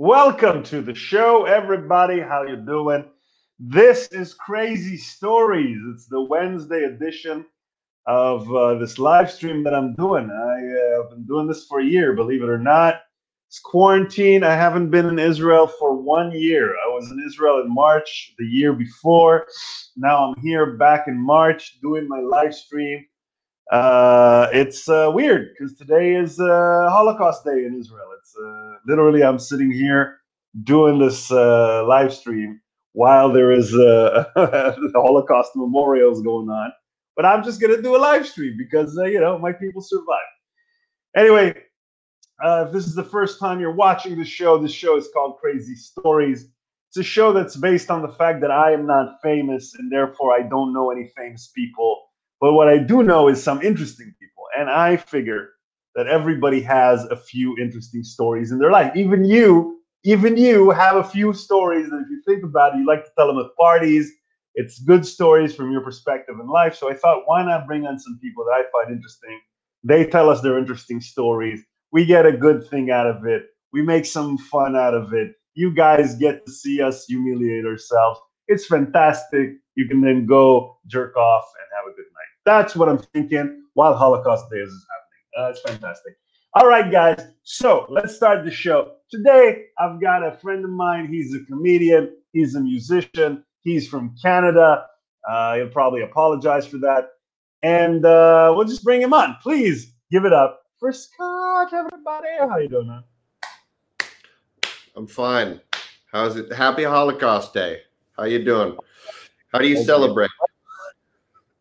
[0.00, 2.20] Welcome to the show, everybody.
[2.20, 3.04] How you doing?
[3.58, 5.76] This is Crazy Stories.
[5.92, 7.44] It's the Wednesday edition
[8.06, 10.30] of uh, this live stream that I'm doing.
[10.30, 13.00] I, uh, have been doing this for a year, believe it or not.
[13.48, 14.44] It's quarantine.
[14.44, 16.76] I haven't been in Israel for one year.
[16.76, 19.48] I was in Israel in March the year before.
[19.96, 23.04] Now I'm here back in March doing my live stream.
[23.70, 28.08] Uh, it's uh, weird because today is uh, Holocaust Day in Israel.
[28.18, 30.20] It's uh, literally I'm sitting here
[30.64, 32.60] doing this uh, live stream
[32.92, 36.72] while there is uh, the Holocaust memorials going on.
[37.14, 40.22] But I'm just gonna do a live stream because you know my people survived.
[41.14, 41.54] Anyway,
[42.42, 45.74] if this is the first time you're watching the show, this show is called Crazy
[45.74, 46.48] Stories.
[46.88, 50.32] It's a show that's based on the fact that I am not famous and therefore
[50.32, 52.07] I don't know any famous people
[52.40, 54.44] but what I do know is some interesting people.
[54.56, 55.50] And I figure
[55.94, 58.94] that everybody has a few interesting stories in their life.
[58.94, 62.86] Even you, even you have a few stories that if you think about it, you
[62.86, 64.10] like to tell them at parties.
[64.54, 66.76] It's good stories from your perspective in life.
[66.76, 69.40] So I thought, why not bring on some people that I find interesting?
[69.84, 71.62] They tell us their interesting stories.
[71.92, 73.46] We get a good thing out of it.
[73.72, 75.32] We make some fun out of it.
[75.54, 78.20] You guys get to see us humiliate ourselves.
[78.46, 79.50] It's fantastic.
[79.74, 82.04] You can then go jerk off and have a good.
[82.48, 85.38] That's what I'm thinking while Holocaust Day is happening.
[85.38, 86.14] Uh, it's fantastic.
[86.54, 87.20] All right, guys.
[87.42, 88.92] So let's start the show.
[89.10, 91.08] Today, I've got a friend of mine.
[91.08, 94.86] He's a comedian, he's a musician, he's from Canada.
[95.28, 97.10] Uh, he'll probably apologize for that.
[97.62, 99.36] And uh, we'll just bring him on.
[99.42, 102.28] Please give it up for Scott, everybody.
[102.38, 103.04] How you doing, man?
[104.96, 105.60] I'm fine.
[106.12, 106.50] How's it?
[106.50, 107.82] Happy Holocaust Day.
[108.16, 108.74] How you doing?
[109.52, 110.30] How do you celebrate?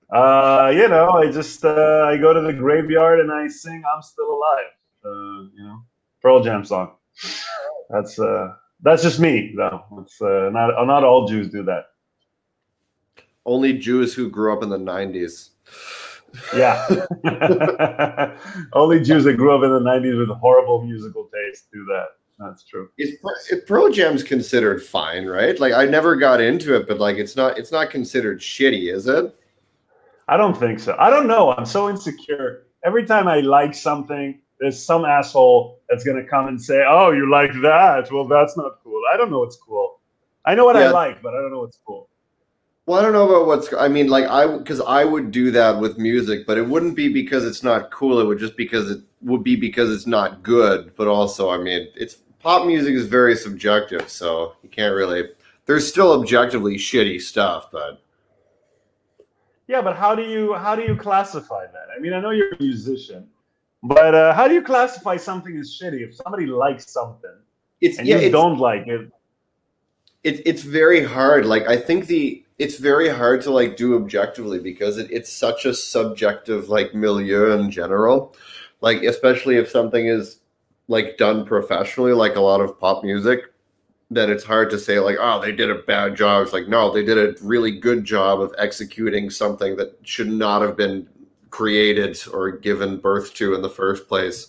[0.09, 4.01] Uh, you know, I just uh, I go to the graveyard and I sing "I'm
[4.01, 4.71] Still Alive."
[5.03, 5.81] Uh, you know,
[6.21, 6.93] Pearl Jam song.
[7.89, 9.83] That's uh, that's just me though.
[10.01, 11.87] It's uh, not not all Jews do that.
[13.45, 15.49] Only Jews who grew up in the '90s.
[16.55, 16.85] Yeah,
[18.73, 22.07] only Jews that grew up in the '90s with horrible musical taste do that.
[22.39, 22.89] That's true.
[22.97, 23.17] Is,
[23.51, 25.59] is Pearl Jam's considered fine, right?
[25.59, 29.07] Like I never got into it, but like it's not it's not considered shitty, is
[29.07, 29.35] it?
[30.27, 30.95] I don't think so.
[30.99, 31.53] I don't know.
[31.53, 32.67] I'm so insecure.
[32.83, 37.29] Every time I like something, there's some asshole that's gonna come and say, "Oh, you
[37.29, 38.11] like that?
[38.11, 39.99] Well, that's not cool." I don't know what's cool.
[40.45, 40.83] I know what yeah.
[40.83, 42.09] I like, but I don't know what's cool.
[42.85, 43.73] Well, I don't know about what's.
[43.73, 47.09] I mean, like I because I would do that with music, but it wouldn't be
[47.09, 48.19] because it's not cool.
[48.19, 50.93] It would just because it would be because it's not good.
[50.95, 55.29] But also, I mean, it's pop music is very subjective, so you can't really.
[55.65, 58.01] There's still objectively shitty stuff, but
[59.67, 61.87] yeah, but how do you how do you classify that?
[61.95, 63.27] I mean, I know you're a musician,
[63.83, 67.35] but uh, how do you classify something as shitty if somebody likes something
[67.81, 69.11] it's, and yeah, you don't like it?
[70.23, 71.45] It, it's very hard.
[71.45, 75.65] Like I think the it's very hard to like do objectively because it, it's such
[75.65, 78.35] a subjective like milieu in general.
[78.81, 80.39] Like especially if something is
[80.87, 83.53] like done professionally, like a lot of pop music
[84.09, 86.43] that it's hard to say like oh they did a bad job.
[86.43, 90.61] It's like no they did a really good job of executing something that should not
[90.61, 91.07] have been
[91.49, 94.47] created or given birth to in the first place.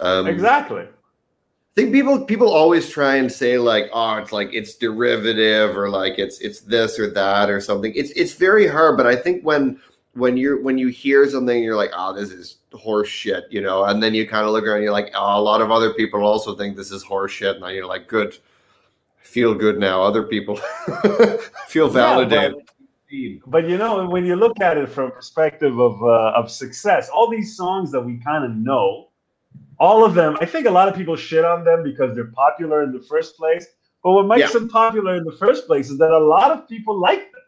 [0.00, 0.82] Um, exactly.
[0.82, 5.90] I think people people always try and say like oh it's like it's derivative or
[5.90, 7.92] like it's it's this or that or something.
[7.94, 9.80] It's it's very hard but i think when
[10.14, 13.84] when you're when you hear something you're like oh this is horse shit you know?
[13.84, 15.94] And then you kind of look around and you're like oh a lot of other
[15.94, 18.36] people also think this is horse shit and then you're like good
[19.28, 20.02] feel good now.
[20.02, 20.56] Other people
[21.68, 22.56] feel validated.
[23.10, 26.32] Yeah, but, but, you know, when you look at it from a perspective of uh,
[26.40, 29.08] of success, all these songs that we kind of know,
[29.78, 32.82] all of them, I think a lot of people shit on them because they're popular
[32.82, 33.66] in the first place.
[34.02, 34.60] But what makes yeah.
[34.60, 37.42] them popular in the first place is that a lot of people like them.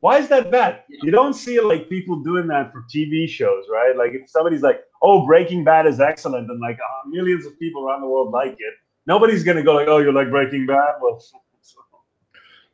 [0.00, 0.84] Why is that bad?
[0.88, 3.96] You don't see like people doing that for TV shows, right?
[3.96, 7.84] Like if somebody's like, "Oh, Breaking Bad is excellent," and like uh, millions of people
[7.84, 8.74] around the world like it,
[9.08, 11.38] nobody's gonna go like, "Oh, you like Breaking Bad?" Well, so,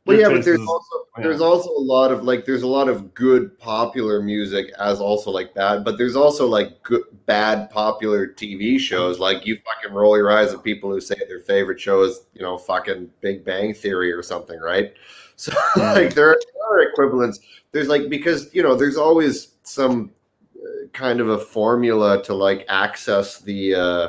[0.05, 1.23] well yeah, but there's is, also yeah.
[1.23, 5.31] there's also a lot of like there's a lot of good popular music as also
[5.31, 9.17] like bad, but there's also like good bad popular TV shows.
[9.17, 12.43] Like you fucking roll your eyes at people who say their favorite show is you
[12.43, 14.93] know fucking Big Bang Theory or something, right?
[15.37, 17.41] So like there are, there are equivalents.
[17.73, 20.11] There's like because you know there's always some
[20.57, 23.75] uh, kind of a formula to like access the.
[23.75, 24.07] uh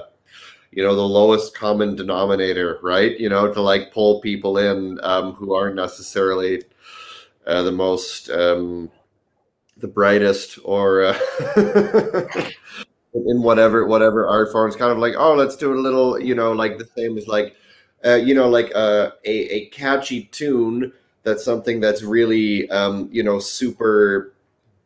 [0.76, 5.34] you know the lowest common denominator right you know to like pull people in um,
[5.34, 6.62] who aren't necessarily
[7.46, 8.90] uh, the most um,
[9.78, 11.18] the brightest or uh,
[13.14, 16.34] in whatever whatever art form it's kind of like oh let's do a little you
[16.34, 17.56] know like the same as like
[18.04, 20.92] uh, you know, like a, a, a catchy tune
[21.24, 24.32] that's something that's really, um, you know, super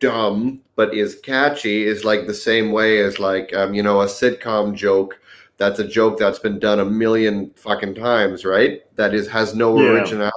[0.00, 4.06] dumb but is catchy is like the same way as like, um, you know, a
[4.06, 5.20] sitcom joke.
[5.60, 8.80] That's a joke that's been done a million fucking times, right?
[8.96, 9.90] That is has no yeah.
[9.90, 10.32] original,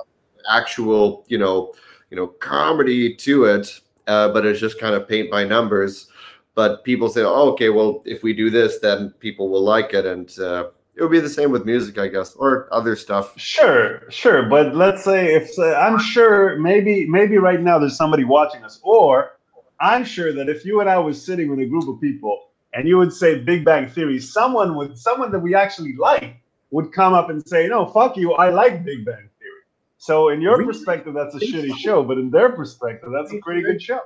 [0.52, 1.74] actual, you know,
[2.10, 6.10] you know, comedy to it, uh, but it's just kind of paint by numbers.
[6.56, 10.06] But people say, oh, okay, well, if we do this, then people will like it,
[10.06, 13.32] and uh, it would be the same with music, I guess, or other stuff.
[13.40, 14.44] Sure, sure.
[14.50, 18.82] But let's say if uh, I'm sure maybe maybe right now there's somebody watching us,
[18.84, 19.40] or
[19.80, 22.88] I'm sure that if you and I was sitting with a group of people and
[22.88, 26.38] you would say Big Bang Theory, someone would someone that we actually like
[26.72, 29.62] would come up and say, "No, fuck you, I like Big Bang Theory."
[29.98, 33.62] So in your perspective, that's a shitty show, but in their perspective, that's a pretty
[33.62, 34.02] good show.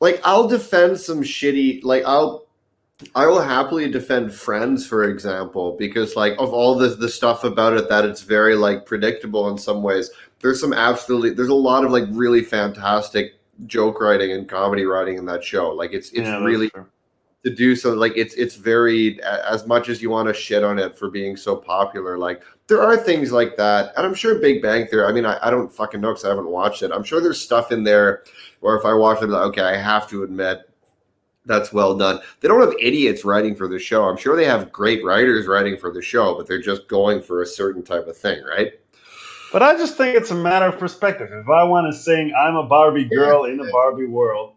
[0.00, 2.44] Like I'll defend some shitty, like I'll
[3.14, 7.74] I will happily defend Friends, for example, because like of all the the stuff about
[7.74, 10.10] it that it's very like predictable in some ways.
[10.40, 13.34] There's some absolutely there's a lot of like really fantastic
[13.66, 15.70] joke writing and comedy writing in that show.
[15.70, 16.70] Like it's it's yeah, really
[17.44, 20.78] to do so like it's it's very as much as you want to shit on
[20.78, 22.18] it for being so popular.
[22.18, 25.04] Like there are things like that, and I'm sure Big Bang Theory.
[25.04, 26.90] I mean, I, I don't fucking know because I haven't watched it.
[26.90, 28.24] I'm sure there's stuff in there
[28.60, 30.70] where if I watch it, like, okay, I have to admit
[31.44, 32.20] that's well done.
[32.40, 34.04] They don't have idiots writing for the show.
[34.04, 37.42] I'm sure they have great writers writing for the show, but they're just going for
[37.42, 38.72] a certain type of thing, right?
[39.52, 41.28] But I just think it's a matter of perspective.
[41.30, 44.53] If I want to sing I'm a Barbie girl in a Barbie world,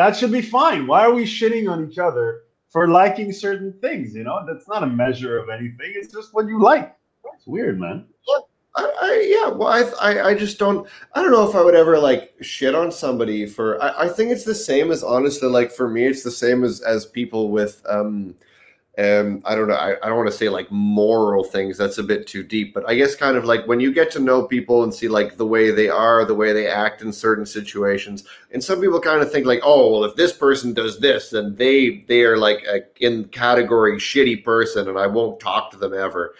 [0.00, 0.86] that should be fine.
[0.86, 4.14] Why are we shitting on each other for liking certain things?
[4.14, 5.92] You know, that's not a measure of anything.
[5.94, 6.96] It's just what you like.
[7.34, 8.06] It's weird, man.
[8.76, 10.88] I, I, yeah, well, I, I, I just don't.
[11.14, 13.82] I don't know if I would ever like shit on somebody for.
[13.82, 16.80] I, I think it's the same as honestly, like for me, it's the same as
[16.80, 17.82] as people with.
[17.88, 18.34] um
[18.98, 19.74] um, I don't know.
[19.74, 21.78] I, I don't want to say like moral things.
[21.78, 22.74] That's a bit too deep.
[22.74, 25.36] But I guess kind of like when you get to know people and see like
[25.36, 28.24] the way they are, the way they act in certain situations.
[28.52, 31.54] And some people kind of think like, oh, well, if this person does this, then
[31.54, 35.94] they they are like a, in category shitty person, and I won't talk to them
[35.94, 36.34] ever.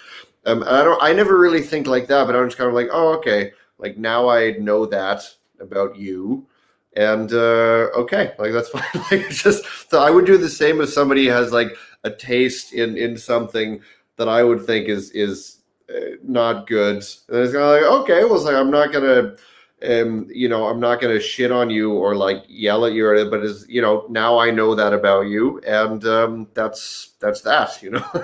[0.44, 1.02] Um, I don't.
[1.02, 3.52] I never really think like that, but I'm just kind of like, oh, okay.
[3.78, 5.22] Like now I know that
[5.60, 6.46] about you,
[6.94, 9.04] and uh, okay, like that's fine.
[9.10, 11.68] like just so I would do the same if somebody has like
[12.04, 13.80] a taste in in something
[14.16, 15.58] that I would think is is
[15.88, 16.96] uh, not good.
[16.96, 19.36] And it's kind of like, okay, well, like I'm not gonna.
[19.82, 23.42] Um, you know, I'm not to shit on you or like yell at you, but
[23.42, 27.82] is you know now I know that about you, and um, that's that's that.
[27.82, 28.04] You know.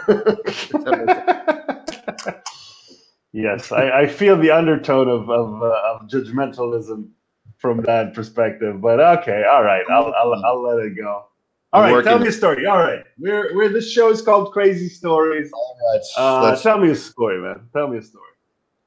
[3.33, 7.09] yes, I, I, feel the undertone of of, uh, of, judgmentalism
[7.57, 8.83] from that perspective.
[8.83, 11.25] But okay, all right, I'll I'll, I'll let it go.
[11.77, 12.65] All right, tell me a story.
[12.65, 15.51] All right, we're we're this show is called Crazy Stories.
[15.53, 17.69] All right, uh, tell me a story, man.
[17.75, 18.25] Tell me a story.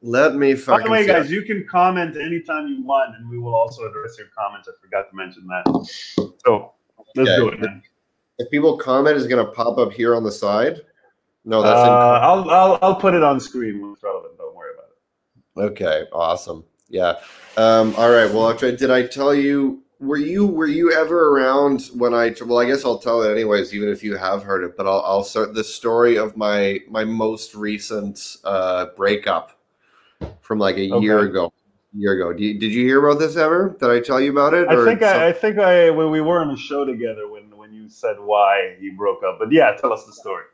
[0.02, 0.56] Let me.
[0.56, 4.18] By the way, guys, you can comment anytime you want, and we will also address
[4.18, 4.68] your comments.
[4.68, 5.66] I forgot to mention that.
[6.44, 6.74] So
[7.16, 7.36] let's okay.
[7.36, 7.84] do it, man.
[8.40, 10.82] If people comment, is going to pop up here on the side.
[11.46, 11.78] No, that's.
[11.78, 14.36] Uh, I'll, I'll I'll put it on screen when it's relevant.
[14.40, 15.74] Don't worry about it.
[15.74, 16.64] Okay, awesome.
[16.88, 17.20] Yeah.
[17.56, 18.34] Um, all right.
[18.34, 19.84] Well, did I tell you?
[20.00, 22.34] Were you were you ever around when I?
[22.46, 24.78] Well, I guess I'll tell it anyways, even if you have heard it.
[24.78, 29.60] But I'll I'll start the story of my my most recent uh, breakup
[30.42, 31.04] from like a okay.
[31.04, 31.52] year ago.
[31.94, 32.32] Year ago.
[32.32, 33.76] Did you, did you hear about this ever?
[33.80, 34.68] Did I tell you about it?
[34.70, 37.74] I think I, I think I when we were on the show together when when
[37.74, 39.38] you said why you broke up.
[39.40, 40.46] But yeah, tell us the story.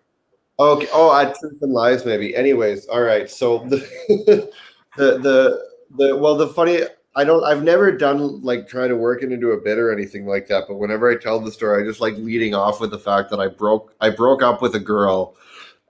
[0.57, 0.87] Okay.
[0.93, 2.35] Oh, I truth and lies, maybe.
[2.35, 3.29] Anyways, all right.
[3.29, 3.77] So the
[4.97, 5.65] the the
[5.97, 6.81] the well, the funny.
[7.17, 7.43] I don't.
[7.45, 10.65] I've never done like trying to work it into a bit or anything like that.
[10.67, 13.39] But whenever I tell the story, I just like leading off with the fact that
[13.39, 13.93] I broke.
[14.01, 15.35] I broke up with a girl.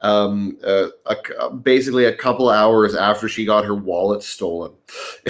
[0.02, 4.72] Um, uh, a, basically a couple hours after she got her wallet stolen.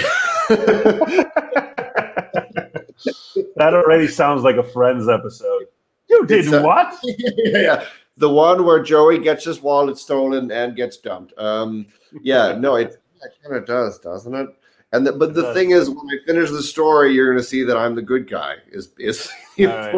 [3.55, 5.67] that already sounds like a Friends episode.
[6.09, 6.93] You did a, what?
[7.03, 7.85] yeah,
[8.17, 11.31] the one where Joey gets his wallet stolen and gets dumped.
[11.37, 11.85] Um,
[12.21, 14.49] yeah, no, it, it kind of does, doesn't it?
[14.95, 17.63] And the, but the thing is, when I finish the story, you're going to see
[17.63, 18.55] that I'm the good guy.
[18.71, 19.93] Is is right.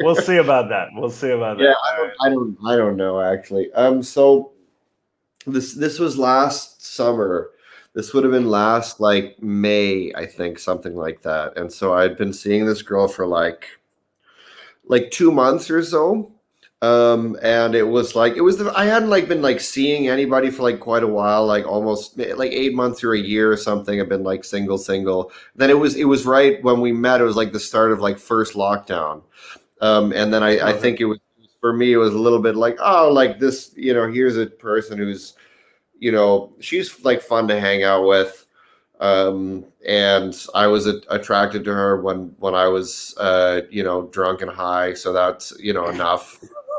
[0.00, 0.88] We'll see about that.
[0.94, 1.64] We'll see about that.
[1.64, 3.72] Yeah, I don't, I don't, I don't know actually.
[3.74, 4.52] Um, so
[5.46, 7.50] this this was last summer.
[7.94, 11.58] This would have been last like May, I think, something like that.
[11.58, 13.66] And so I'd been seeing this girl for like
[14.86, 16.32] like two months or so
[16.82, 20.50] um and it was like it was the, i hadn't like been like seeing anybody
[20.50, 24.00] for like quite a while like almost like eight months or a year or something
[24.00, 27.24] i've been like single single then it was it was right when we met it
[27.24, 29.22] was like the start of like first lockdown
[29.80, 31.18] um and then i i think it was
[31.60, 34.46] for me it was a little bit like oh like this you know here's a
[34.46, 35.34] person who's
[36.02, 38.44] you know, she's like fun to hang out with.
[38.98, 44.08] Um, and I was a- attracted to her when when I was, uh, you know,
[44.08, 44.94] drunk and high.
[44.94, 46.40] So that's you know enough.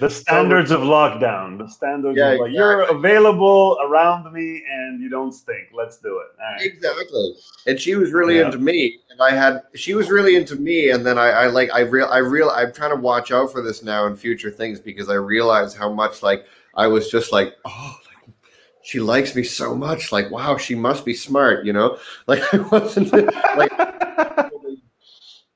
[0.00, 1.58] the standards of lockdown.
[1.58, 2.54] The standards yeah, of like, exactly.
[2.54, 5.68] you're available around me and you don't stink.
[5.74, 6.28] Let's do it.
[6.40, 6.62] Right.
[6.62, 7.34] Exactly.
[7.66, 8.46] And she was really yeah.
[8.46, 11.70] into me, and I had she was really into me, and then I, I like
[11.72, 14.80] I real I real I'm trying to watch out for this now in future things
[14.80, 18.34] because I realize how much like I was just like oh like,
[18.82, 22.58] she likes me so much like wow she must be smart you know like I
[22.58, 23.72] wasn't like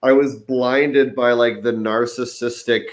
[0.02, 2.84] I was blinded by like the narcissistic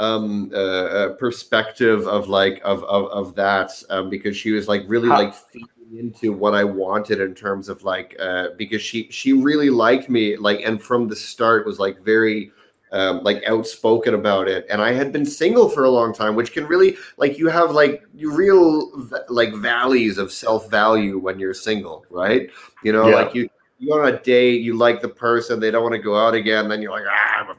[0.00, 4.82] um uh, uh, perspective of like of of, of that um, because she was like
[4.86, 9.32] really like feeding into what I wanted in terms of like uh because she she
[9.32, 12.52] really liked me like and from the start was like very
[12.92, 16.52] um, like outspoken about it and i had been single for a long time which
[16.52, 18.90] can really like you have like real
[19.28, 22.48] like valleys of self-value when you're single right
[22.82, 23.14] you know yeah.
[23.14, 23.48] like you
[23.78, 26.68] you on a date, you like the person, they don't want to go out again,
[26.68, 27.54] then you're like, ah,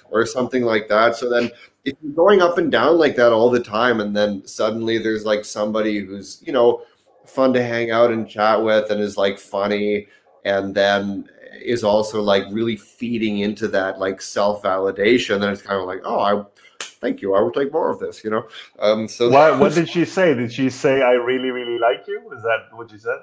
[0.10, 1.16] or something like that.
[1.16, 1.50] So then
[1.84, 5.24] if you're going up and down like that all the time, and then suddenly there's
[5.24, 6.82] like somebody who's, you know,
[7.26, 10.06] fun to hang out and chat with and is like funny,
[10.44, 11.28] and then
[11.60, 16.00] is also like really feeding into that like self validation, then it's kind of like,
[16.04, 16.44] oh, I
[17.00, 17.34] thank you.
[17.34, 18.46] I will take more of this, you know.
[18.78, 20.34] Um, so what, what did she say?
[20.34, 22.30] Did she say I really, really like you?
[22.36, 23.18] Is that what she said?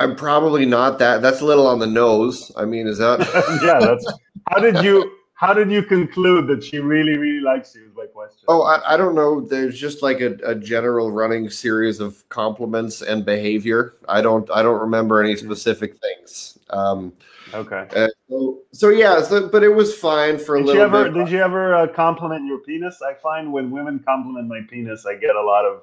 [0.00, 1.22] I'm probably not that.
[1.22, 2.52] That's a little on the nose.
[2.56, 3.20] I mean, is that?
[3.64, 4.06] yeah, that's.
[4.48, 5.12] How did you?
[5.34, 7.86] How did you conclude that she really, really likes you?
[7.86, 8.44] Is my question.
[8.48, 9.40] Oh, I, I don't know.
[9.40, 13.94] There's just like a, a general running series of compliments and behavior.
[14.08, 14.48] I don't.
[14.52, 16.58] I don't remember any specific things.
[16.70, 17.12] Um,
[17.52, 17.88] okay.
[17.94, 19.20] Uh, so, so yeah.
[19.22, 21.14] So, but it was fine for a did little you ever, bit.
[21.14, 23.02] Did you ever uh, compliment your penis?
[23.02, 25.82] I find when women compliment my penis, I get a lot of.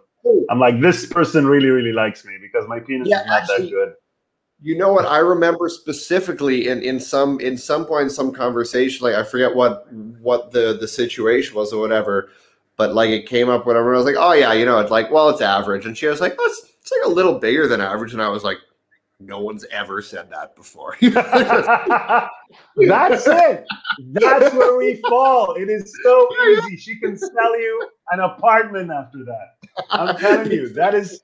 [0.49, 3.65] I'm like, this person really, really likes me because my penis yeah, is not actually,
[3.65, 3.93] that good.
[4.65, 5.05] You know what?
[5.05, 9.55] I remember specifically in, in some in some point in some conversation, like I forget
[9.55, 12.31] what what the the situation was or whatever,
[12.75, 13.93] but like it came up whatever.
[13.93, 16.19] I was like, oh yeah, you know, it's like well, it's average, and she was
[16.19, 18.57] like, oh, it's, it's like a little bigger than average, and I was like,
[19.19, 20.97] no one's ever said that before.
[21.01, 22.31] That's
[23.27, 23.65] it.
[24.13, 25.53] That's where we fall.
[25.53, 26.75] It is so easy.
[26.77, 29.57] She can sell you an apartment after that.
[29.91, 31.21] I'm telling you, that is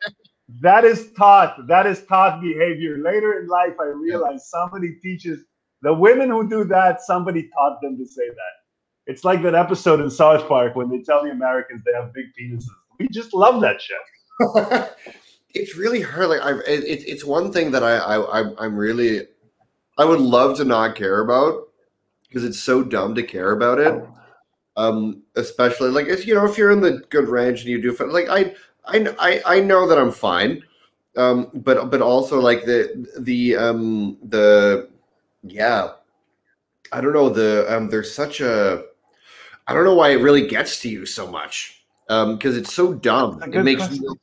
[0.60, 1.68] that is taught.
[1.68, 2.98] That is taught behavior.
[2.98, 5.40] Later in life, I realized somebody teaches
[5.82, 7.02] the women who do that.
[7.02, 9.12] Somebody taught them to say that.
[9.12, 12.26] It's like that episode in South Park when they tell the Americans they have big
[12.40, 12.66] penises.
[13.00, 13.98] We just love that shit.
[15.54, 16.30] it's really hard.
[16.30, 19.28] Like I, it, it's one thing that I, I, I'm really,
[19.98, 21.70] I would love to not care about
[22.28, 24.04] because it's so dumb to care about it.
[24.78, 27.94] Um, especially like if you know if you're in the good range and you do
[28.08, 30.64] like I I, I, I know that I'm fine.
[31.18, 34.90] Um, but but also like the the um the
[35.44, 35.90] yeah,
[36.92, 38.86] I don't know the um there's such a
[39.68, 42.94] I don't know why it really gets to you so much um because it's so
[42.94, 43.42] dumb.
[43.44, 44.16] It makes no.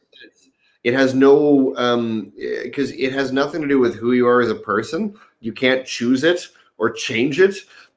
[0.84, 4.50] It has no um because it has nothing to do with who you are as
[4.50, 5.14] a person.
[5.40, 6.48] You can't choose it
[6.78, 7.56] or change it.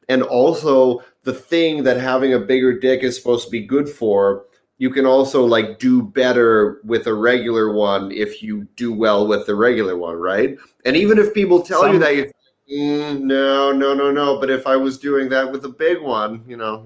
[0.10, 4.46] And also the thing that having a bigger dick is supposed to be good for
[4.82, 9.46] you can also like do better with a regular one if you do well with
[9.46, 10.58] the regular one, right?
[10.86, 12.32] And even if people tell Some, you that, you
[12.68, 14.40] mm, no, no, no, no.
[14.40, 16.80] But if I was doing that with a big one, you know.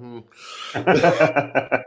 [0.74, 0.82] Hmm.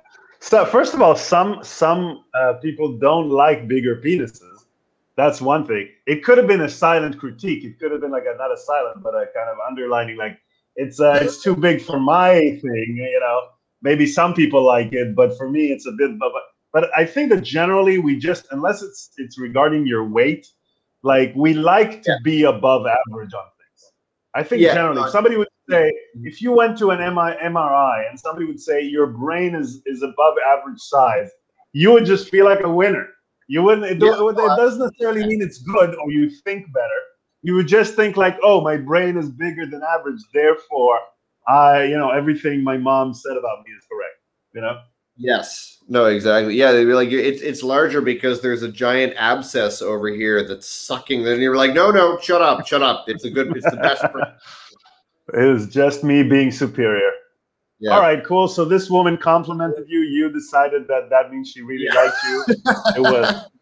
[0.40, 4.64] so first of all, some some uh, people don't like bigger penises.
[5.14, 5.90] That's one thing.
[6.06, 7.64] It could have been a silent critique.
[7.64, 10.38] It could have been like a, not a silent, but a kind of underlining, like
[10.74, 13.50] it's uh, it's too big for my thing, you know
[13.82, 16.18] maybe some people like it, but for me, it's a bit.
[16.18, 16.32] But
[16.72, 20.46] but I think that generally we just unless it's it's regarding your weight,
[21.02, 22.18] like we like to yeah.
[22.22, 23.92] be above average on things.
[24.34, 26.26] I think yeah, generally, no, somebody would say mm-hmm.
[26.26, 30.34] if you went to an MRI and somebody would say your brain is is above
[30.46, 31.30] average size,
[31.72, 33.08] you would just feel like a winner.
[33.50, 33.86] You wouldn't.
[33.86, 37.00] It, yeah, it doesn't necessarily mean it's good or you think better.
[37.40, 40.98] You would just think like, oh, my brain is bigger than average, therefore
[41.48, 44.16] I, you know, everything my mom said about me is correct.
[44.54, 44.80] You know.
[45.16, 45.78] Yes.
[45.88, 46.06] No.
[46.06, 46.54] Exactly.
[46.54, 46.72] Yeah.
[46.72, 51.24] They'd be like, it's it's larger because there's a giant abscess over here that's sucking.
[51.24, 53.08] Then you're like, no, no, shut up, shut up.
[53.08, 53.56] It's a good.
[53.56, 54.04] It's the best.
[55.34, 57.10] it was just me being superior.
[57.80, 57.92] Yeah.
[57.92, 58.48] All right, cool.
[58.48, 60.00] So this woman complimented you.
[60.00, 61.94] You decided that that means she really yeah.
[61.94, 62.44] liked you.
[62.96, 63.44] It was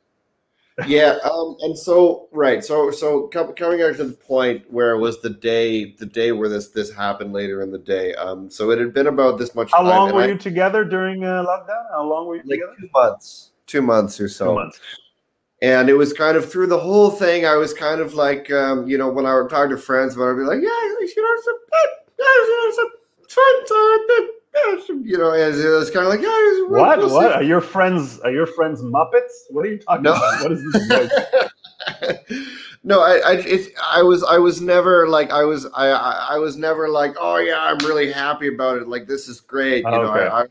[0.86, 5.22] yeah, um, and so right, so so coming back to the point where it was
[5.22, 8.14] the day, the day where this this happened later in the day.
[8.14, 9.70] Um, so it had been about this much.
[9.72, 11.84] How long were I, you together during uh, lockdown?
[11.90, 12.74] How long were you like together?
[12.78, 14.48] Two months, two months or so.
[14.48, 14.80] Two months.
[15.62, 17.46] And it was kind of through the whole thing.
[17.46, 20.28] I was kind of like, um, you know, when I would talk to friends, but
[20.28, 21.58] I'd be like, yeah, you know, some,
[22.18, 22.90] yeah, some
[23.26, 23.70] friends,
[25.02, 26.64] you know, as it was kind of like, yeah.
[26.68, 26.98] What?
[27.10, 28.20] What are your friends?
[28.20, 29.50] Are your friends Muppets?
[29.50, 30.14] What are you talking no.
[30.14, 30.42] about?
[30.42, 31.12] What is this?
[32.84, 36.56] no, I, I, it, I was, I was never like, I was, I, I was
[36.56, 38.88] never like, oh yeah, I'm really happy about it.
[38.88, 39.84] Like this is great.
[39.84, 40.46] You know, I, I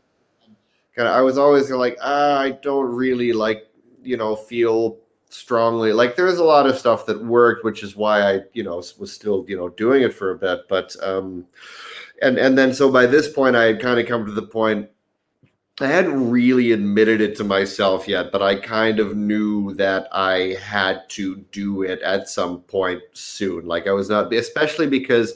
[0.94, 3.68] kind of, I was always like, ah, I don't really like,
[4.02, 4.98] you know, feel
[5.28, 8.76] strongly like there's a lot of stuff that worked which is why i you know
[8.96, 11.44] was still you know doing it for a bit but um
[12.22, 14.88] and and then so by this point, I had kind of come to the point.
[15.80, 20.56] I hadn't really admitted it to myself yet, but I kind of knew that I
[20.62, 23.66] had to do it at some point soon.
[23.66, 25.34] Like I was not, especially because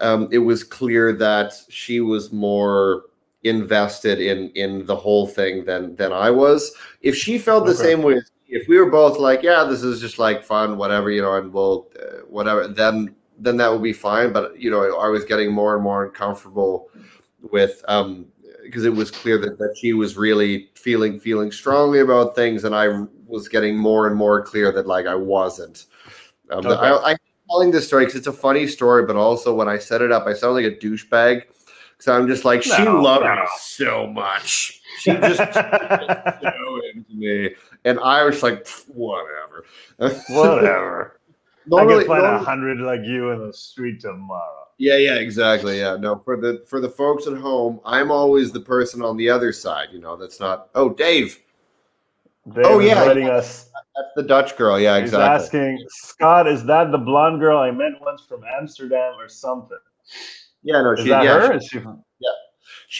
[0.00, 3.04] um, it was clear that she was more
[3.44, 6.74] invested in in the whole thing than than I was.
[7.02, 7.82] If she felt the okay.
[7.82, 11.22] same way, if we were both like, yeah, this is just like fun, whatever, you
[11.22, 14.32] know, and we'll uh, whatever, then then that would be fine.
[14.32, 16.90] But you know, I was getting more and more uncomfortable
[17.50, 18.26] with um
[18.64, 22.74] because it was clear that, that she was really feeling feeling strongly about things, and
[22.74, 22.88] I
[23.26, 25.86] was getting more and more clear that like I wasn't.
[26.50, 26.74] Um, okay.
[26.74, 27.16] I, I
[27.50, 30.26] telling this story because it's a funny story, but also when I set it up,
[30.26, 31.44] I sound like a douchebag
[31.98, 33.34] So I'm just like no, she loved no.
[33.34, 34.80] me so much.
[34.98, 37.50] She just so into me,
[37.84, 39.64] and I was like, whatever,
[40.28, 41.20] whatever.
[41.66, 44.66] Normally, I can find a hundred like you in the street tomorrow.
[44.78, 45.78] Yeah, yeah, exactly.
[45.78, 49.28] Yeah, no, for the for the folks at home, I'm always the person on the
[49.28, 49.88] other side.
[49.92, 50.68] You know, that's not.
[50.74, 51.40] Oh, Dave.
[52.52, 53.70] Dave oh yeah, letting us.
[53.96, 54.78] That's the Dutch girl.
[54.78, 55.44] Yeah, He's exactly.
[55.44, 59.78] asking Scott, is that the blonde girl I met once from Amsterdam or something?
[60.62, 61.60] Yeah, no, is she, that yeah, her?
[61.60, 61.88] She, yeah, she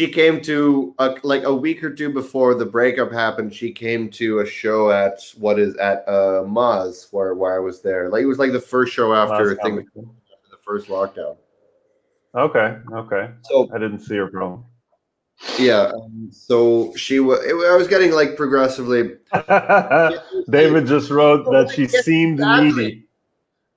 [0.08, 3.54] came to a, like a week or two before the breakup happened.
[3.54, 7.80] She came to a show at what is at uh Maz where where I was
[7.80, 8.10] there.
[8.10, 10.02] Like it was like the first show after thing after
[10.50, 11.36] the first lockdown.
[12.34, 13.30] Okay, okay.
[13.44, 14.62] So I didn't see her bro.
[15.58, 17.38] Yeah, um, so she was.
[17.40, 19.14] I was getting like progressively.
[20.50, 23.05] David just wrote that she seemed needy.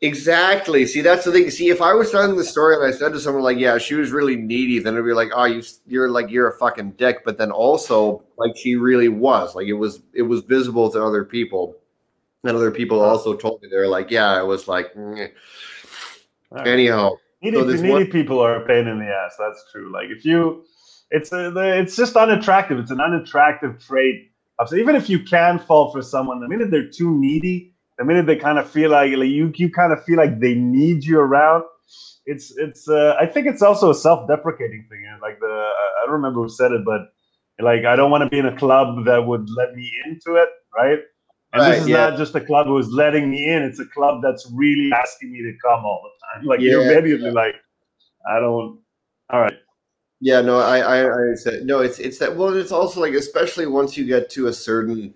[0.02, 0.86] Exactly.
[0.86, 1.50] See, that's the thing.
[1.50, 3.96] See, if I was telling the story and I said to someone like, "Yeah, she
[3.96, 7.26] was really needy," then it'd be like, "Oh, you, you're like you're a fucking dick."
[7.26, 9.56] But then also, like, she really was.
[9.56, 11.76] Like, it was it was visible to other people,
[12.46, 15.32] and other people also told me they're like, "Yeah, I was like." Mm.
[16.52, 16.68] Right.
[16.68, 19.36] Anyhow, needy, so needy one- people are a pain in the ass.
[19.38, 19.92] That's true.
[19.92, 20.64] Like, if you,
[21.12, 22.80] it's uh, a, it's just unattractive.
[22.80, 24.32] It's an unattractive trait.
[24.66, 28.26] So even if you can fall for someone, the minute they're too needy the minute
[28.26, 31.20] they kind of feel like, like you you kind of feel like they need you
[31.20, 31.64] around
[32.26, 36.42] it's it's uh, i think it's also a self-deprecating thing like the i don't remember
[36.42, 37.02] who said it but
[37.60, 40.50] like i don't want to be in a club that would let me into it
[40.76, 41.00] right
[41.52, 42.10] and right, this is yeah.
[42.10, 45.40] not just a club who's letting me in it's a club that's really asking me
[45.42, 47.34] to come all the time like yeah, you're immediately yeah.
[47.34, 47.56] like
[48.30, 48.80] i don't
[49.32, 49.58] all right
[50.22, 53.66] yeah no i i, I said no it's it's that well it's also like especially
[53.66, 55.14] once you get to a certain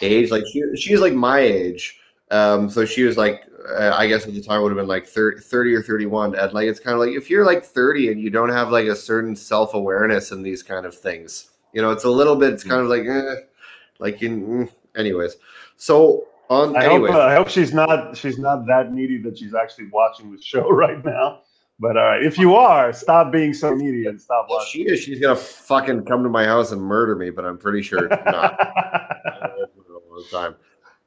[0.00, 1.98] age like she, she's like my age
[2.30, 5.06] um, so she was like, uh, I guess at the time would have been like
[5.06, 6.34] 30, 30 or 31.
[6.34, 8.86] And like, it's kind of like if you're like 30 and you don't have like
[8.86, 12.52] a certain self awareness in these kind of things, you know, it's a little bit,
[12.52, 13.34] it's kind of like, eh,
[13.98, 15.36] like, in, mm, anyways.
[15.76, 17.12] So on, I anyways.
[17.12, 20.40] hope, uh, I hope she's not, she's not that needy that she's actually watching the
[20.40, 21.40] show right now.
[21.80, 24.86] But all right, if you are, stop being so needy and stop watching.
[24.86, 25.00] She is.
[25.00, 28.60] She's gonna fucking come to my house and murder me, but I'm pretty sure not.
[30.14, 30.54] all the time.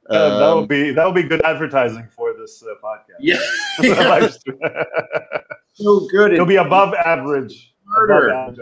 [0.09, 3.17] Um, that would be that would be good advertising for this uh, podcast.
[3.19, 3.39] Yeah,
[5.73, 6.33] so good.
[6.33, 7.73] It'll be above average.
[7.85, 8.29] Murder.
[8.29, 8.57] Above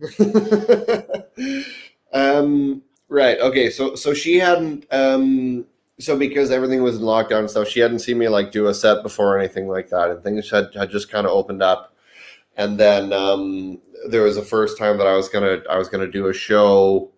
[0.00, 1.66] average.
[2.14, 2.82] um.
[3.08, 3.38] Right.
[3.40, 3.68] Okay.
[3.68, 4.86] So so she hadn't.
[4.90, 5.66] Um.
[5.98, 8.74] So because everything was in lockdown and stuff, she hadn't seen me like do a
[8.74, 11.94] set before or anything like that, and things had had just kind of opened up.
[12.56, 16.10] And then um, there was the first time that I was gonna I was gonna
[16.10, 17.10] do a show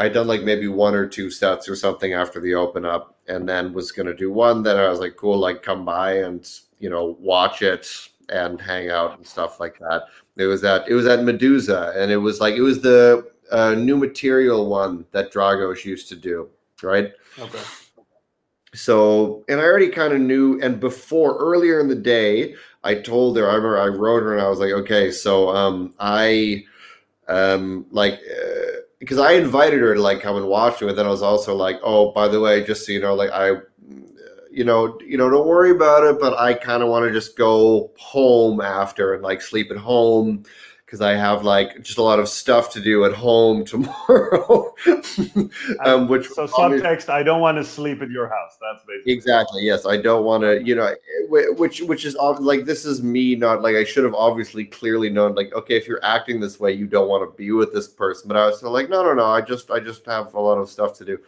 [0.00, 3.16] I had done like maybe one or two sets or something after the open up,
[3.28, 4.62] and then was gonna do one.
[4.62, 7.86] Then I was like, cool, like come by and you know watch it
[8.30, 10.04] and hang out and stuff like that.
[10.38, 13.74] It was at it was at Medusa, and it was like it was the uh,
[13.74, 16.48] new material one that Dragos used to do,
[16.82, 17.12] right?
[17.38, 17.60] Okay.
[18.72, 23.36] So, and I already kind of knew, and before earlier in the day, I told
[23.36, 23.50] her.
[23.50, 26.64] I remember I wrote her, and I was like, okay, so um, I
[27.28, 28.14] um like.
[28.14, 31.22] Uh, because I invited her to like come and watch it, but then I was
[31.22, 33.56] also like, oh, by the way, just so you know, like I
[34.52, 37.36] you know, you know, don't worry about it, but I kind of want to just
[37.36, 40.44] go home after and like sleep at home
[40.90, 44.74] because I have like just a lot of stuff to do at home tomorrow.
[45.84, 48.58] um, which so subtext, I don't want to sleep at your house.
[48.60, 49.86] That's basically exactly yes.
[49.86, 50.92] I don't want to, you know,
[51.28, 55.36] which which is like this is me not like I should have obviously clearly known
[55.36, 58.26] like okay if you're acting this way you don't want to be with this person,
[58.26, 60.68] but I was like no no no I just I just have a lot of
[60.68, 61.18] stuff to do.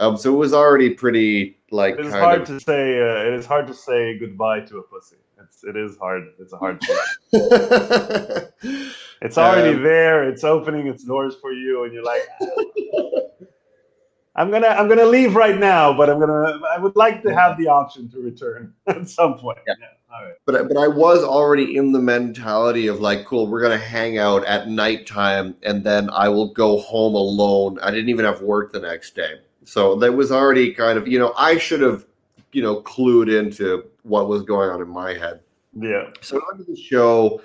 [0.00, 1.96] Um, so it was already pretty like.
[1.98, 2.98] It's hard of, to say.
[2.98, 5.16] Uh, it is hard to say goodbye to a pussy.
[5.44, 6.24] It's it is hard.
[6.38, 6.96] It's a hard thing.
[9.22, 10.28] it's already um, there.
[10.28, 12.22] It's opening its doors for you, and you're like,
[14.36, 17.56] I'm gonna I'm gonna leave right now, but I'm gonna I would like to have
[17.58, 19.58] the option to return at some point.
[19.66, 19.74] Yeah.
[19.80, 19.86] yeah.
[20.12, 20.34] All right.
[20.46, 24.44] But but I was already in the mentality of like, cool, we're gonna hang out
[24.44, 27.78] at nighttime, and then I will go home alone.
[27.82, 29.40] I didn't even have work the next day.
[29.64, 32.04] So that was already kind of, you know, I should have,
[32.54, 35.40] you know, clued into what was going on in my head.
[35.78, 36.10] Yeah.
[36.20, 37.40] So on the show,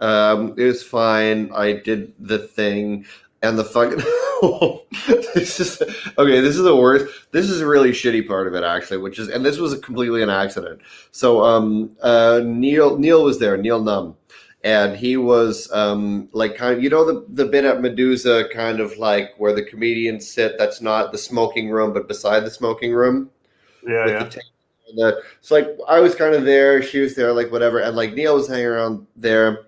[0.00, 1.50] um, it was fine.
[1.52, 3.06] I did the thing,
[3.42, 3.98] and the fucking
[5.34, 5.82] this is
[6.18, 6.40] okay.
[6.40, 7.06] This is the worst.
[7.32, 8.98] This is a really shitty part of it, actually.
[8.98, 10.80] Which is, and this was completely an accident.
[11.10, 13.56] So, um, uh, Neil Neil was there.
[13.56, 14.16] Neil Numb,
[14.62, 18.80] and he was um, like kind of you know the the bit at Medusa, kind
[18.80, 20.58] of like where the comedians sit.
[20.58, 23.30] That's not the smoking room, but beside the smoking room.
[23.86, 24.24] Yeah, yeah.
[24.24, 24.40] The,
[24.94, 28.14] the, so like I was kind of there, she was there, like whatever, and like
[28.14, 29.66] Neil was hanging around there.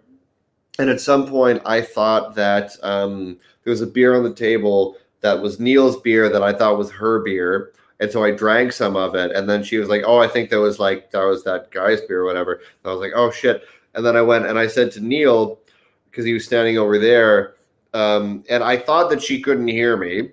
[0.79, 4.97] And at some point, I thought that um, there was a beer on the table
[5.21, 7.73] that was Neil's beer that I thought was her beer.
[7.99, 9.33] And so I drank some of it.
[9.33, 12.03] And then she was like, Oh, I think that was like, that was that guy's
[12.03, 12.55] beer or whatever.
[12.55, 13.65] And I was like, Oh, shit.
[13.95, 15.59] And then I went and I said to Neil,
[16.17, 17.57] because he was standing over there,
[17.93, 20.31] um, and I thought that she couldn't hear me.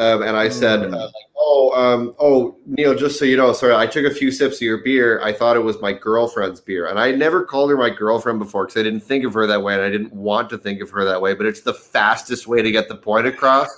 [0.00, 0.94] Um, and I said, mm.
[0.94, 4.30] uh, like, "Oh, um, oh, Neil, just so you know, sorry, I took a few
[4.30, 5.20] sips of your beer.
[5.22, 8.66] I thought it was my girlfriend's beer, and I never called her my girlfriend before
[8.66, 10.90] because I didn't think of her that way, and I didn't want to think of
[10.90, 11.34] her that way.
[11.34, 13.68] But it's the fastest way to get the point across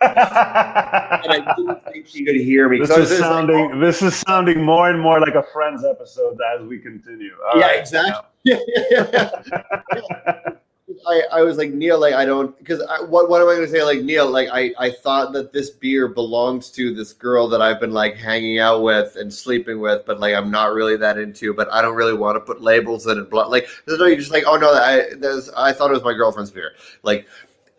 [0.02, 2.78] and I didn't think she could hear me.
[2.78, 3.70] This is sounding.
[3.70, 7.34] Like, this is sounding more and more like a Friends episode as we continue.
[7.52, 7.80] All yeah, right.
[7.80, 8.22] exactly.
[8.44, 8.56] Yeah,
[8.90, 9.30] yeah,
[9.92, 10.40] yeah.
[11.06, 13.70] I, I was like Neil, like I don't because what what am I going to
[13.70, 13.82] say?
[13.82, 17.80] Like Neil, like I I thought that this beer belongs to this girl that I've
[17.80, 21.54] been like hanging out with and sleeping with, but like I'm not really that into.
[21.54, 23.32] But I don't really want to put labels in it.
[23.32, 26.50] Like no, you're just like oh no, I there's I thought it was my girlfriend's
[26.50, 26.72] beer.
[27.02, 27.26] Like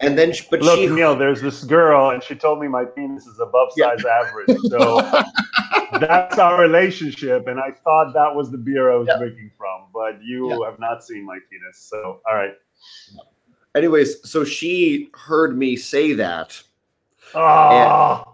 [0.02, 2.86] and then, she, but look, she, Neil, there's this girl, and she told me my
[2.86, 4.24] penis is above size yeah.
[4.26, 4.58] average.
[5.92, 9.18] So that's our relationship, and I thought that was the beer I was yeah.
[9.18, 9.88] drinking from.
[9.94, 10.70] But you yeah.
[10.70, 12.54] have not seen my penis, so all right.
[13.76, 16.62] Anyways, so she heard me say that.
[17.34, 18.26] Oh.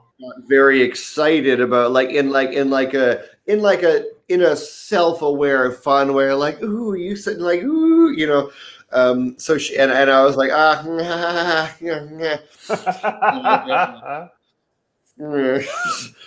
[0.48, 5.72] very excited about like in like in like a in like a in a self-aware
[5.72, 8.50] fun way like ooh you said like ooh you know
[8.92, 11.76] um, so she and, and I was like, ah,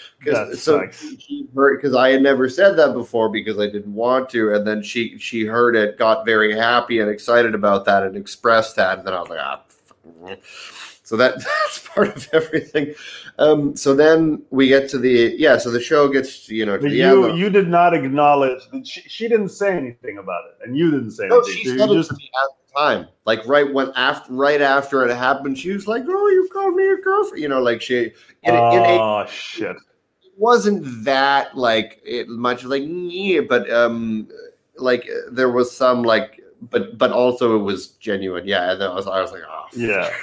[0.23, 4.29] because so she heard because I had never said that before because I didn't want
[4.31, 8.17] to, and then she she heard it, got very happy and excited about that, and
[8.17, 9.63] expressed that, and then I was like, ah.
[11.11, 12.95] So that that's part of everything.
[13.39, 15.59] Um, so then we get to the yeah.
[15.59, 17.39] So the show gets you know to the you end.
[17.39, 21.11] you did not acknowledge that she, she didn't say anything about it, and you didn't
[21.11, 21.57] say no, anything.
[21.57, 25.59] She said it just, at the time, like right when after right after it happened,
[25.59, 28.13] she was like, "Oh, you called me a girlfriend," you know, like she.
[28.43, 28.71] In, oh
[29.23, 29.77] in a, shit!
[30.41, 34.27] Wasn't that like it much like yeah, but um,
[34.77, 38.49] like there was some like, but but also it was genuine.
[38.49, 40.11] Yeah, and I was I was like, oh yeah.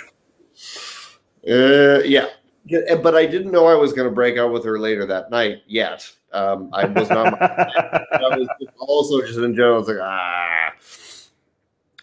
[1.48, 2.26] Uh, yeah.
[3.02, 5.60] But I didn't know I was going to break out with her later that night
[5.66, 6.12] yet.
[6.34, 7.42] Um, I was not.
[7.42, 9.76] I was also just in general.
[9.76, 10.74] I was like, ah.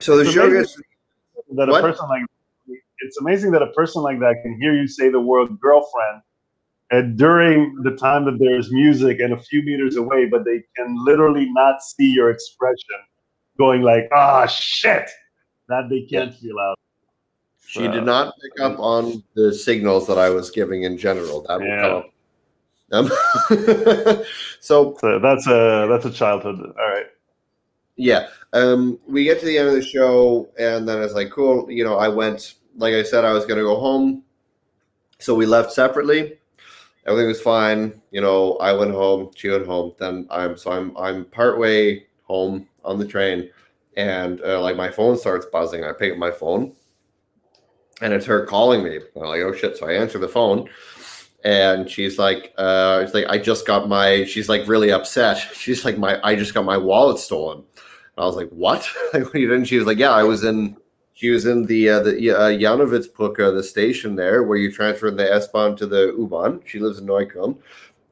[0.01, 0.81] So the it's show gets
[1.57, 1.81] that what?
[1.81, 2.23] a person like
[2.99, 6.23] it's amazing that a person like that can hear you say the word girlfriend
[6.95, 10.95] and during the time that there's music and a few meters away, but they can
[11.05, 13.01] literally not see your expression
[13.59, 15.11] going like, ah, oh, shit,
[15.69, 16.79] that they can't feel out.
[17.67, 21.45] She did not pick up on the signals that I was giving in general.
[21.49, 21.83] That will yeah.
[21.83, 22.11] come up.
[22.93, 23.11] Um,
[24.61, 26.61] so, so, that's a that's a childhood.
[26.61, 27.07] All right.
[27.97, 28.29] Yeah.
[28.53, 31.69] Um, we get to the end of the show, and then it's like, cool.
[31.69, 32.55] You know, I went.
[32.77, 34.23] Like I said, I was going to go home,
[35.19, 36.39] so we left separately.
[37.07, 38.01] Everything was fine.
[38.11, 39.31] You know, I went home.
[39.35, 39.93] She went home.
[39.99, 43.51] Then I'm so I'm I'm partway home on the train,
[43.97, 45.85] and uh, like my phone starts buzzing.
[45.85, 46.75] I pick up my phone
[48.01, 48.99] and it's her calling me.
[49.17, 49.77] I'm like, oh shit!
[49.77, 50.69] So I answer the phone,
[51.45, 54.25] and she's like, uh, it's like I just got my.
[54.25, 55.39] She's like really upset.
[55.55, 57.59] She's like, my I just got my wallet stolen.
[57.59, 58.89] And I was like, what?
[59.15, 60.77] like, what you she was like, yeah, I was in.
[61.15, 65.33] She was in the uh, the uh, Jannowitzbrücke, the station there where you transfer the
[65.33, 66.61] S-Bahn to the U-Bahn.
[66.67, 67.57] She lives in Neukölln.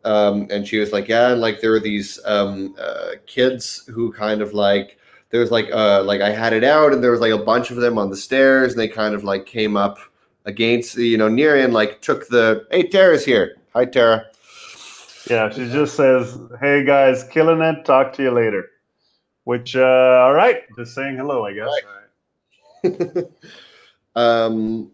[0.04, 4.12] Um, and she was like, yeah, and like there were these um, uh, kids who
[4.12, 4.98] kind of like
[5.32, 7.70] there was like uh like I had it out and there was like a bunch
[7.70, 9.98] of them on the stairs and they kind of like came up
[10.44, 14.26] against you know near and like took the hey Tara's here hi Tara
[15.28, 18.68] yeah she just says hey guys killing it talk to you later
[19.44, 19.80] which uh
[20.22, 21.68] all right just saying hello I guess.
[24.16, 24.90] um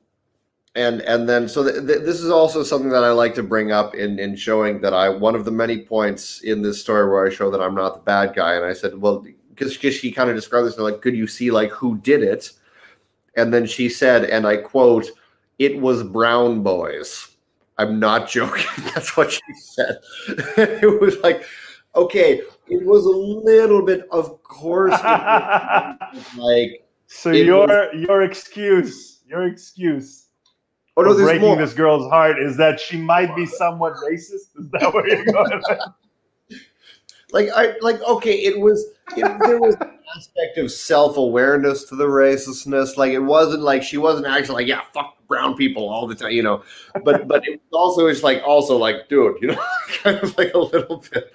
[0.74, 3.72] and and then so th- th- this is also something that I like to bring
[3.72, 7.26] up in in showing that I one of the many points in this story where
[7.26, 10.30] I show that I'm not the bad guy and I said well because she kind
[10.30, 12.52] of described this and like could you see like who did it
[13.36, 15.06] and then she said and I quote
[15.58, 17.28] it was brown boys.
[17.78, 18.66] I'm not joking.
[18.94, 19.98] That's what she said.
[20.58, 21.44] it was like,
[21.96, 25.00] okay, it was a little bit, of course,
[26.36, 26.84] like.
[27.08, 30.26] So your was, your excuse, your excuse.
[30.96, 31.56] Oh no, breaking more.
[31.56, 34.50] this girl's heart is that she might be somewhat racist.
[34.56, 35.62] Is that where you're going?
[37.32, 38.84] like I like okay, it was
[39.16, 42.96] it, there was an aspect of self awareness to the racistness.
[42.96, 46.32] Like it wasn't like she wasn't actually like yeah, fuck brown people all the time,
[46.32, 46.62] you know.
[47.04, 49.64] But but it was also is like also like, dude, you know,
[50.02, 51.32] kind of like a little bit.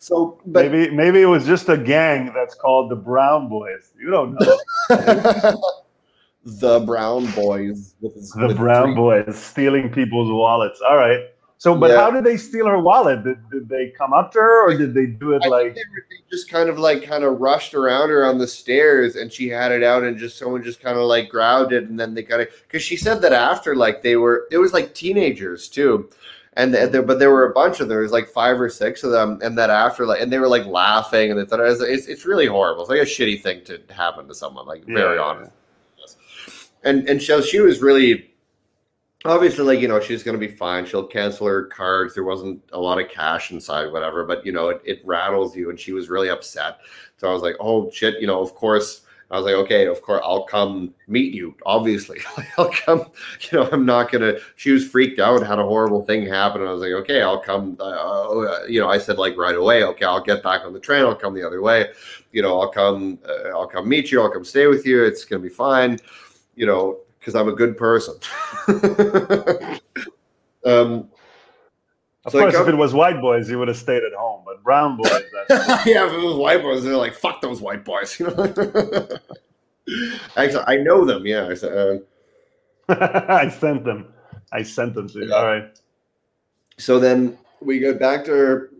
[0.00, 3.92] So but, maybe maybe it was just a gang that's called the Brown Boys.
[4.00, 4.56] You don't know.
[6.44, 7.94] the Brown Boys.
[8.00, 10.80] His, the Brown Boys stealing people's wallets.
[10.80, 11.20] All right.
[11.58, 11.96] So, but yeah.
[11.98, 13.22] how did they steal her wallet?
[13.22, 15.82] Did, did they come up to her, or did they do it I like they,
[15.92, 19.30] were, they, just kind of like kind of rushed around her on the stairs, and
[19.30, 22.14] she had it out, and just someone just kind of like grabbed it, and then
[22.14, 25.68] they kind of because she said that after like they were it was like teenagers
[25.68, 26.08] too,
[26.54, 27.88] and there, but there were a bunch of them.
[27.90, 30.48] There was like five or six of them, and that after like and they were
[30.48, 32.82] like laughing, and they thought it was, it's it's really horrible.
[32.82, 35.22] It's like a shitty thing to happen to someone, like very yeah.
[35.22, 35.52] honest.
[36.82, 38.30] And and so she was really
[39.26, 42.58] obviously like you know she's going to be fine she'll cancel her cards there wasn't
[42.72, 45.92] a lot of cash inside whatever but you know it, it rattles you and she
[45.92, 46.78] was really upset
[47.18, 50.02] so i was like oh shit you know of course I was like, okay, of
[50.02, 51.54] course, I'll come meet you.
[51.64, 52.18] Obviously,
[52.58, 53.04] I'll come.
[53.50, 54.34] You know, I'm not gonna.
[54.56, 56.62] She was freaked out, had a horrible thing happen.
[56.62, 57.76] I was like, okay, I'll come.
[57.78, 60.80] Uh, uh, you know, I said like right away, okay, I'll get back on the
[60.80, 61.04] train.
[61.04, 61.90] I'll come the other way.
[62.32, 63.20] You know, I'll come.
[63.26, 64.20] Uh, I'll come meet you.
[64.20, 65.04] I'll come stay with you.
[65.04, 65.98] It's gonna be fine.
[66.56, 68.16] You know, because I'm a good person.
[70.64, 71.08] um,
[72.24, 74.42] of so course, if it was white boys, he would have stayed at home.
[74.44, 75.10] But brown boys,
[75.50, 79.08] yeah, if it was white boys, they're like, "Fuck those white boys." You know.
[80.36, 81.26] Actually, I know them.
[81.26, 81.98] Yeah, I, uh,
[83.28, 84.12] I sent them.
[84.52, 85.28] I sent them to you.
[85.28, 85.34] Yeah.
[85.34, 85.80] All right.
[86.76, 88.70] So then we go back to her.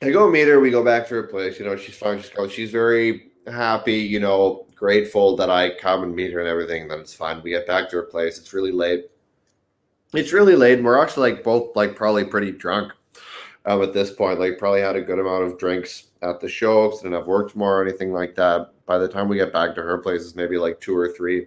[0.00, 0.60] I go meet her.
[0.60, 1.58] We go back to her place.
[1.58, 2.22] You know, she's fine.
[2.22, 3.94] She's she's very happy.
[3.94, 6.86] You know, grateful that I come and meet her and everything.
[6.86, 7.42] That it's fine.
[7.42, 8.38] We get back to her place.
[8.38, 9.06] It's really late.
[10.14, 12.92] It's really late, and we're actually like both like probably pretty drunk
[13.66, 14.40] um, at this point.
[14.40, 16.90] Like probably had a good amount of drinks at the show.
[16.90, 18.72] Didn't have work tomorrow or anything like that.
[18.86, 21.46] By the time we get back to her place, it's maybe like two or three.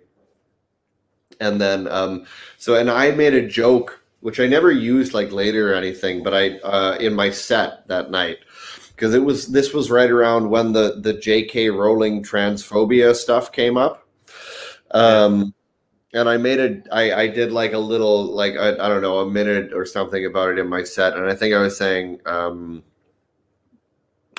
[1.39, 2.25] And then um,
[2.57, 6.33] so and I made a joke which I never used like later or anything, but
[6.33, 8.39] I uh, in my set that night
[8.89, 11.69] because it was this was right around when the the J.K.
[11.69, 14.07] Rowling transphobia stuff came up.
[14.91, 15.53] Um,
[16.13, 19.19] and I made a I, I did like a little like I, I don't know
[19.19, 22.21] a minute or something about it in my set, and I think I was saying
[22.25, 22.83] um,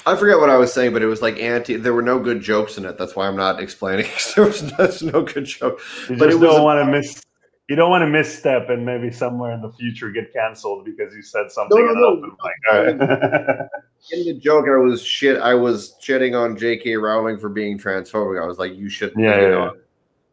[0.07, 1.77] I forget what I was saying, but it was like anti.
[1.77, 2.99] There were no good jokes in it.
[2.99, 4.07] That's why I'm not explaining.
[4.35, 5.81] there was no, no good joke.
[6.09, 7.23] You but just don't want to miss
[7.69, 11.23] you don't want to misstep and maybe somewhere in the future get canceled because you
[11.23, 11.79] said something.
[11.79, 12.37] No, no, no.
[12.43, 12.89] Like,
[14.11, 15.39] in the joke, I was shit.
[15.39, 16.97] I was shitting on J.K.
[16.97, 18.43] Rowling for being transphobic.
[18.43, 19.13] I was like, you should.
[19.19, 19.81] Yeah, you yeah, know, yeah.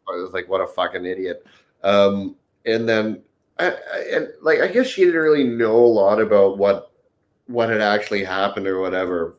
[0.07, 1.45] I was like, what a fucking idiot.
[1.83, 3.21] Um, and then,
[3.59, 6.91] I, I, and like, I guess she didn't really know a lot about what
[7.47, 9.35] what had actually happened or whatever.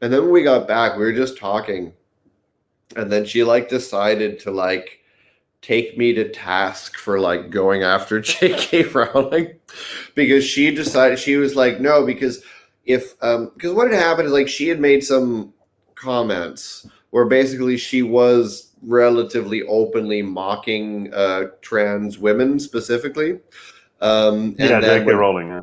[0.00, 1.92] And then when we got back, we were just talking,
[2.96, 5.00] and then she like decided to like
[5.62, 8.84] take me to task for like going after J.K.
[8.84, 9.54] Rowling
[10.14, 12.42] because she decided she was like no because
[12.86, 15.52] if um because what had happened is like she had made some
[15.94, 23.38] comments where basically she was relatively openly mocking uh trans women specifically
[24.00, 25.12] um and yeah J.K.
[25.12, 25.60] Rowling yeah.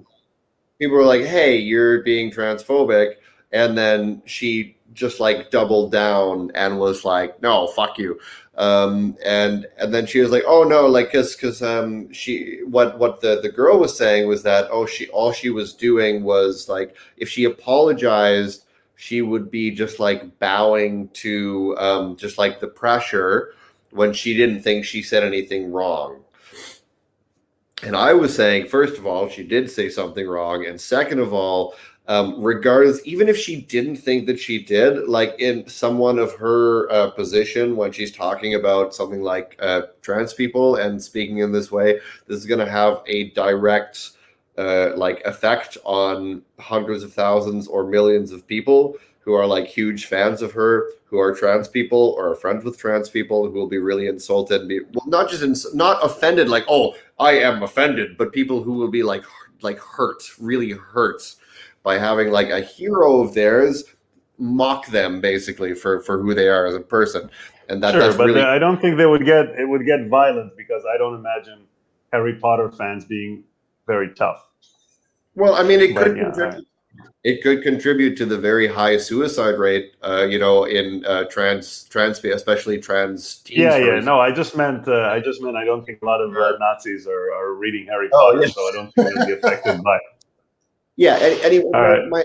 [0.80, 3.16] people were like hey you're being transphobic
[3.52, 8.20] and then she just like doubled down and was like, "No, fuck you."
[8.58, 12.98] Um, and and then she was like, "Oh no," like because because um, she what
[13.00, 16.68] what the the girl was saying was that oh she all she was doing was
[16.68, 18.66] like if she apologized,
[18.98, 23.54] she would be just like bowing to um, just like the pressure
[23.92, 26.24] when she didn't think she said anything wrong.
[27.84, 31.32] And I was saying, first of all, she did say something wrong, and second of
[31.32, 31.76] all,
[32.08, 36.90] um, regardless, even if she didn't think that she did, like in someone of her
[36.92, 41.72] uh, position when she's talking about something like uh, trans people and speaking in this
[41.72, 44.12] way, this is going to have a direct
[44.58, 50.06] uh, like effect on hundreds of thousands or millions of people who are like huge
[50.06, 53.68] fans of her, who are trans people or are friends with trans people, who will
[53.68, 57.62] be really insulted and be well, not just ins- not offended, like oh I am
[57.62, 59.24] offended, but people who will be like
[59.62, 61.36] like hurt, really hurt
[61.84, 63.84] by having like a hero of theirs
[64.38, 67.30] mock them basically for for who they are as a person.
[67.70, 68.42] And that sure, but really...
[68.42, 71.66] i don't think they would get it would get violent because i don't imagine
[72.14, 73.44] harry potter fans being
[73.88, 74.46] very tough
[75.36, 76.68] well i mean it but, could yeah, contribute,
[77.24, 81.86] it could contribute to the very high suicide rate uh, you know in uh, trans
[81.86, 85.66] trans especially trans teens yeah yeah no i just meant uh, i just meant i
[85.66, 88.48] don't think a lot of uh, nazis are, are reading harry oh, potter oh, yeah.
[88.48, 90.02] so i don't think they'll be affected by it
[90.98, 91.16] yeah.
[91.44, 92.10] Anyway, right.
[92.10, 92.24] my,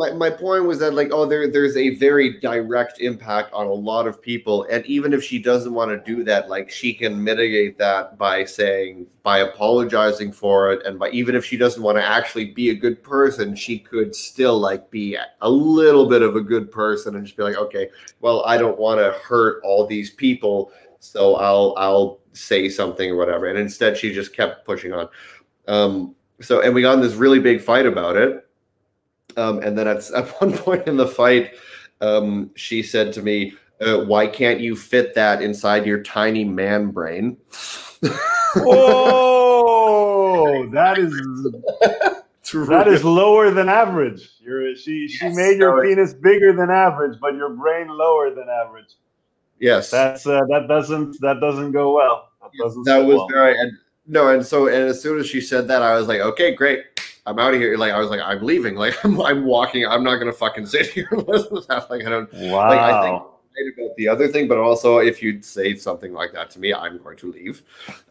[0.00, 3.72] my my point was that like oh there there's a very direct impact on a
[3.72, 7.22] lot of people, and even if she doesn't want to do that, like she can
[7.22, 11.98] mitigate that by saying by apologizing for it, and by even if she doesn't want
[11.98, 16.34] to actually be a good person, she could still like be a little bit of
[16.34, 19.86] a good person and just be like okay, well I don't want to hurt all
[19.86, 24.94] these people, so I'll I'll say something or whatever, and instead she just kept pushing
[24.94, 25.10] on.
[25.68, 28.46] Um, so and we got in this really big fight about it.
[29.36, 31.54] Um, and then at, at one point in the fight,
[32.00, 36.90] um, she said to me, uh, "Why can't you fit that inside your tiny man
[36.90, 37.36] brain?"
[38.56, 41.12] oh, that is
[42.68, 44.30] that is lower than average.
[44.40, 48.48] You're she she yes, made your penis bigger than average, but your brain lower than
[48.48, 48.94] average.
[49.58, 52.30] Yes, that's uh, that doesn't that doesn't go well.
[52.40, 53.28] That, doesn't that was well.
[53.28, 53.72] very and
[54.06, 56.84] no, and so and as soon as she said that, I was like, okay, great.
[57.30, 57.76] I'm out of here.
[57.76, 58.74] Like I was like, I'm leaving.
[58.74, 59.86] Like I'm, I'm walking.
[59.86, 61.88] I'm not gonna fucking sit here and listen to that.
[61.90, 62.32] Like I don't.
[62.34, 62.68] Wow.
[62.68, 63.22] Like I
[63.54, 66.74] think about the other thing, but also if you'd say something like that to me,
[66.74, 67.62] I'm going to leave.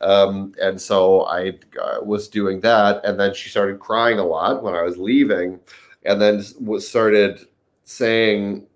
[0.01, 4.63] Um, and so I uh, was doing that, and then she started crying a lot
[4.63, 5.59] when I was leaving,
[6.03, 7.47] and then was started
[7.83, 8.67] saying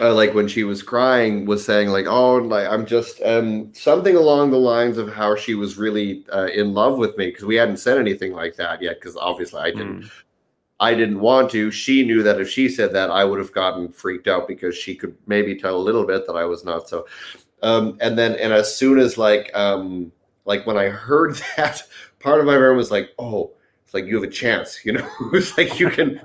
[0.00, 4.16] uh, like when she was crying was saying like oh like i'm just um something
[4.16, 7.56] along the lines of how she was really uh, in love with me because we
[7.56, 10.10] hadn't said anything like that yet because obviously i didn't mm.
[10.80, 13.88] i didn't want to she knew that if she said that i would have gotten
[13.90, 17.06] freaked out because she could maybe tell a little bit that i was not so
[17.62, 20.12] um and then and as soon as like um
[20.44, 21.82] like when i heard that
[22.20, 23.50] part of my brain was like oh
[23.84, 26.20] it's like you have a chance you know it's like you can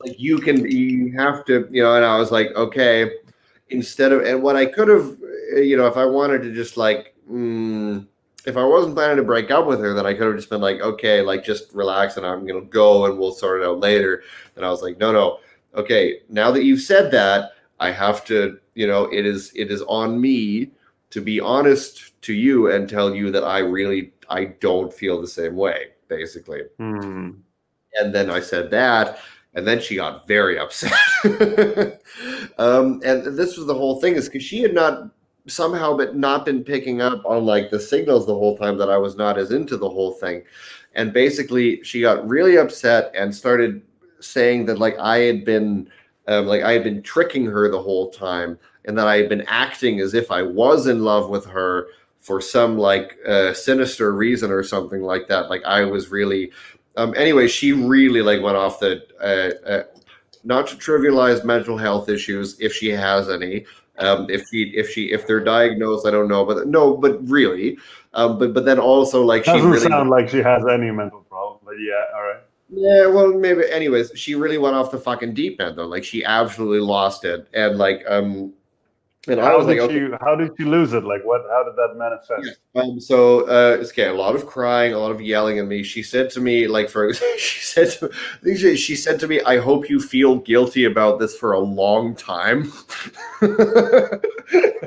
[0.00, 3.10] like you can you have to you know and i was like okay
[3.70, 5.16] instead of and what i could have
[5.56, 8.06] you know if i wanted to just like mm,
[8.46, 10.60] if i wasn't planning to break up with her then i could have just been
[10.60, 14.22] like okay like just relax and i'm gonna go and we'll sort it out later.
[14.56, 15.38] And i was like no no.
[15.74, 19.82] Okay now that you've said that i have to you know it is it is
[19.82, 20.70] on me
[21.10, 25.28] to be honest to you and tell you that i really i don't feel the
[25.28, 26.62] same way basically.
[26.80, 27.36] Mm.
[28.00, 29.18] and then i said that
[29.54, 30.92] and then she got very upset.
[32.58, 35.10] um, and this was the whole thing is because she had not
[35.46, 38.98] somehow but not been picking up on like the signals the whole time that I
[38.98, 40.42] was not as into the whole thing.
[40.94, 43.82] And basically she got really upset and started
[44.20, 45.90] saying that like I had been
[46.26, 49.44] um, like I had been tricking her the whole time and that I had been
[49.48, 51.88] acting as if I was in love with her
[52.20, 55.48] for some like uh, sinister reason or something like that.
[55.48, 56.50] Like I was really
[56.98, 59.82] um, anyway, she really like went off the uh, uh,
[60.42, 63.66] not to trivialize mental health issues if she has any.
[63.98, 67.78] Um, if she if she if they're diagnosed, I don't know, but no, but really,
[68.14, 71.20] um, but but then also like she doesn't really, sound like she has any mental
[71.20, 71.60] problem.
[71.64, 72.40] But yeah, all right.
[72.70, 73.62] Yeah, well, maybe.
[73.70, 75.86] Anyways, she really went off the fucking deep end though.
[75.86, 78.52] Like she absolutely lost it, and like um,
[79.28, 80.16] and how I was did like, okay.
[80.20, 81.04] how did you lose it?
[81.04, 81.42] Like, what?
[81.50, 82.60] How did that manifest?
[82.74, 82.82] Yeah.
[82.82, 85.82] Um, so, uh, it's okay, a lot of crying, a lot of yelling at me.
[85.82, 89.58] She said to me, like, for she said, to, she, she said to me, "I
[89.58, 92.72] hope you feel guilty about this for a long time."
[93.42, 94.18] I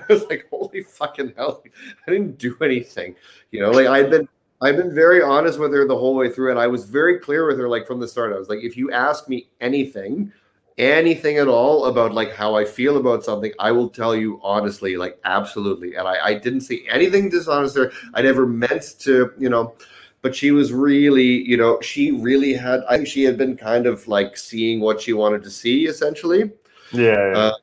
[0.10, 1.64] was like, "Holy fucking hell!
[2.08, 3.16] I didn't do anything."
[3.52, 4.28] You know, like I've been,
[4.62, 7.48] I've been very honest with her the whole way through, and I was very clear
[7.48, 8.34] with her, like from the start.
[8.34, 10.32] I was like, "If you ask me anything."
[10.78, 14.98] Anything at all about like how I feel about something, I will tell you honestly,
[14.98, 15.96] like absolutely.
[15.96, 17.92] And I, I didn't see anything dishonest there.
[18.14, 19.76] I never meant to, you know,
[20.22, 23.86] but she was really, you know, she really had, I think she had been kind
[23.86, 26.52] of like seeing what she wanted to see essentially.
[26.92, 27.32] Yeah.
[27.32, 27.38] yeah.
[27.38, 27.54] Uh,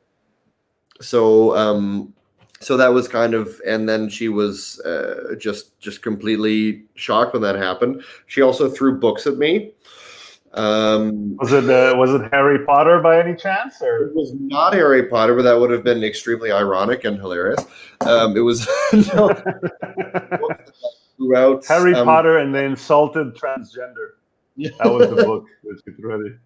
[1.01, 2.15] so, um,
[2.61, 7.43] so that was kind of and then she was uh, just just completely shocked when
[7.43, 9.73] that happened she also threw books at me
[10.55, 14.73] um, was it uh, was it Harry Potter by any chance, or it was not
[14.73, 15.35] Harry Potter?
[15.37, 17.65] But that would have been extremely ironic and hilarious.
[18.01, 19.29] Um, it was no,
[21.17, 24.13] throughout Harry um, Potter and the insulted transgender.
[24.57, 24.71] Yeah.
[24.83, 26.39] That was the book that she threw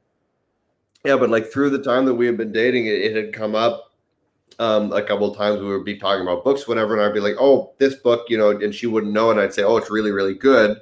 [1.05, 3.55] Yeah, but like through the time that we had been dating, it, it had come
[3.55, 3.93] up
[4.59, 5.61] um, a couple of times.
[5.61, 8.37] We would be talking about books, whenever, and I'd be like, "Oh, this book," you
[8.37, 10.79] know, and she wouldn't know, and I'd say, "Oh, it's really, really good."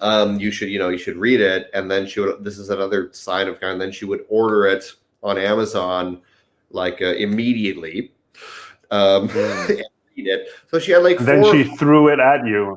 [0.00, 1.70] Um, you should, you know, you should read it.
[1.74, 4.84] And then she would, this is another sign of kind, then she would order it
[5.22, 6.20] on Amazon
[6.70, 8.12] like uh, immediately.
[8.90, 9.68] Um, mm.
[9.68, 10.48] read it.
[10.70, 12.76] So she had like, then she threw it at you.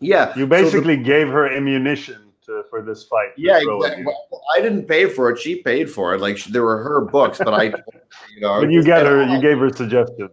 [0.00, 0.36] Yeah.
[0.36, 3.30] You basically so the, gave her ammunition to, for this fight.
[3.36, 4.04] Yeah, exactly.
[4.04, 5.38] Well, I didn't pay for it.
[5.38, 6.20] She paid for it.
[6.20, 7.64] Like she, there were her books, but I,
[8.34, 10.30] you know, but you got her, you gave her suggestions.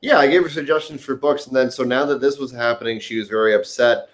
[0.00, 3.00] Yeah, I gave her suggestions for books, and then so now that this was happening,
[3.00, 4.08] she was very upset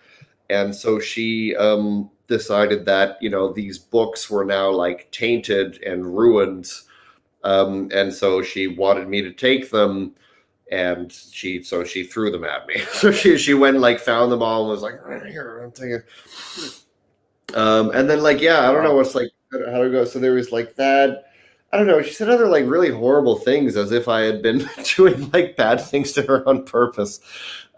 [0.52, 6.16] and so she um, decided that you know these books were now like tainted and
[6.16, 6.70] ruined.
[7.44, 10.14] Um, and so she wanted me to take them
[10.70, 12.76] and she so she threw them at me.
[12.92, 15.72] So she she went and like found them all and was like right here i'm
[15.72, 16.02] taking
[17.54, 20.04] um and then like yeah i don't know what's like how to go?
[20.04, 21.31] So there was like that
[21.72, 22.02] I don't know.
[22.02, 25.80] She said other like really horrible things as if I had been doing like bad
[25.80, 27.20] things to her on purpose.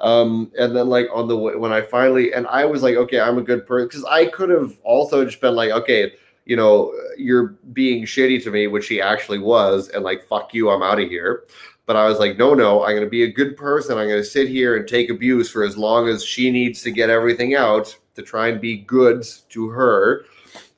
[0.01, 3.20] Um, and then like on the way when I finally and I was like, okay,
[3.20, 6.12] I'm a good person because I could have also just been like, okay,
[6.45, 10.70] you know, you're being shitty to me, which she actually was, and like, fuck you,
[10.70, 11.45] I'm out of here.
[11.86, 13.99] But I was like, no, no, I'm going to be a good person.
[13.99, 16.90] I'm going to sit here and take abuse for as long as she needs to
[16.90, 20.24] get everything out to try and be good to her.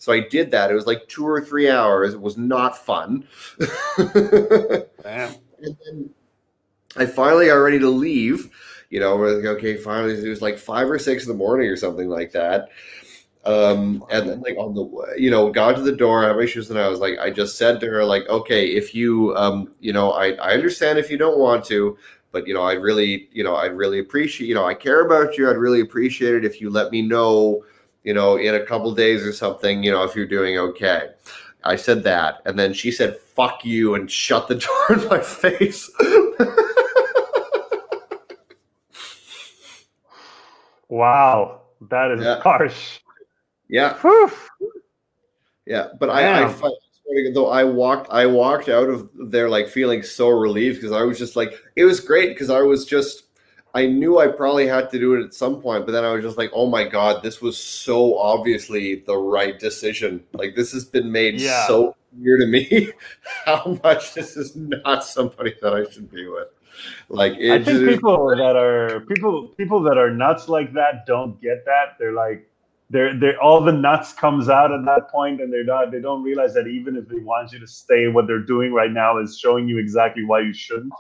[0.07, 0.71] So I did that.
[0.71, 2.15] It was like two or three hours.
[2.15, 3.27] It was not fun.
[5.05, 6.11] And then
[6.97, 8.51] I finally got ready to leave
[8.89, 11.69] you know, we're like, okay, finally, it was like five or six in the morning
[11.69, 12.69] or something like that.
[13.45, 16.47] Um, and then like on the, you know, got to the door, I had my
[16.47, 19.73] shoes, and I was like, I just said to her, like, okay, if you, um,
[19.81, 21.99] you know, I, I understand if you don't want to,
[22.31, 25.37] but you know, I really, you know, I'd really appreciate, you know, I care about
[25.37, 25.51] you.
[25.51, 27.65] I'd really appreciate it if you let me know,
[28.07, 31.11] you know, in a couple days or something, you know, if you're doing okay.
[31.65, 34.55] I said that, and then she said, "Fuck you," and shut the
[34.89, 35.91] door in my face.
[40.89, 42.41] Wow, that is yeah.
[42.41, 43.01] harsh.
[43.69, 43.95] Yeah.
[43.99, 44.31] Whew.
[45.67, 46.75] Yeah, but I, I find,
[47.35, 51.19] though I walked I walked out of there like feeling so relieved because I was
[51.19, 53.25] just like it was great because I was just
[53.77, 56.24] I knew I probably had to do it at some point, but then I was
[56.24, 60.24] just like, oh my god, this was so obviously the right decision.
[60.33, 61.66] Like this has been made yeah.
[61.66, 62.91] so clear to me
[63.45, 66.49] how much this is not somebody that I should be with.
[67.11, 71.39] Like I think just, people that are people people that are nuts like that don't
[71.43, 71.99] get that.
[71.99, 72.51] They're like
[72.89, 76.22] they're they're all the nuts comes out at that point and they're not they don't
[76.22, 79.39] realize that even if they want you to stay what they're doing right now is
[79.39, 80.93] showing you exactly why you shouldn't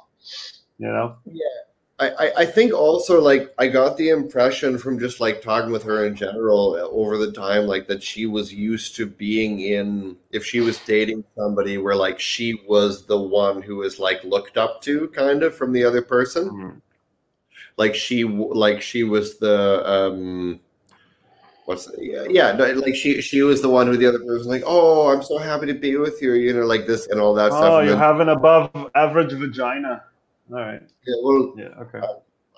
[0.78, 1.65] you know yeah
[1.98, 6.04] I, I think also like I got the impression from just like talking with her
[6.04, 10.60] in general over the time like that she was used to being in if she
[10.60, 15.08] was dating somebody where like she was the one who was like looked up to
[15.08, 16.78] kind of from the other person mm-hmm.
[17.78, 20.60] like she like she was the um
[21.64, 24.64] what's yeah, yeah like she she was the one who the other person was like
[24.66, 27.52] oh I'm so happy to be with you you know like this and all that
[27.52, 30.04] oh, stuff oh you have an above average vagina
[30.50, 30.82] all right.
[31.06, 31.14] Yeah.
[31.22, 31.54] Well.
[31.56, 31.64] Yeah.
[31.80, 32.00] Okay.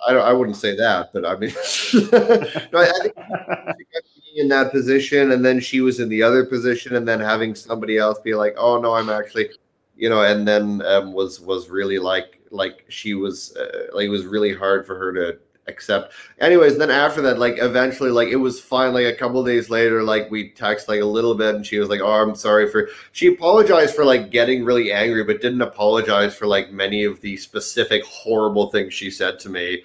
[0.06, 1.50] I, I, I wouldn't say that, but I mean,
[2.72, 6.96] no, I think being in that position, and then she was in the other position,
[6.96, 9.50] and then having somebody else be like, "Oh no, I'm actually,"
[9.96, 14.10] you know, and then um, was was really like like she was uh, like it
[14.10, 15.38] was really hard for her to
[15.68, 16.12] accept.
[16.40, 18.92] Anyways, then after that, like eventually, like it was fine.
[18.92, 21.88] Like a couple days later, like we text like a little bit, and she was
[21.88, 26.34] like, "Oh, I'm sorry for." She apologized for like getting really angry, but didn't apologize
[26.34, 29.84] for like many of the specific horrible things she said to me.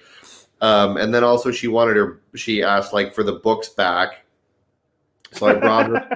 [0.60, 2.20] Um, and then also she wanted her.
[2.34, 4.24] She asked like for the books back,
[5.32, 6.08] so I brought her.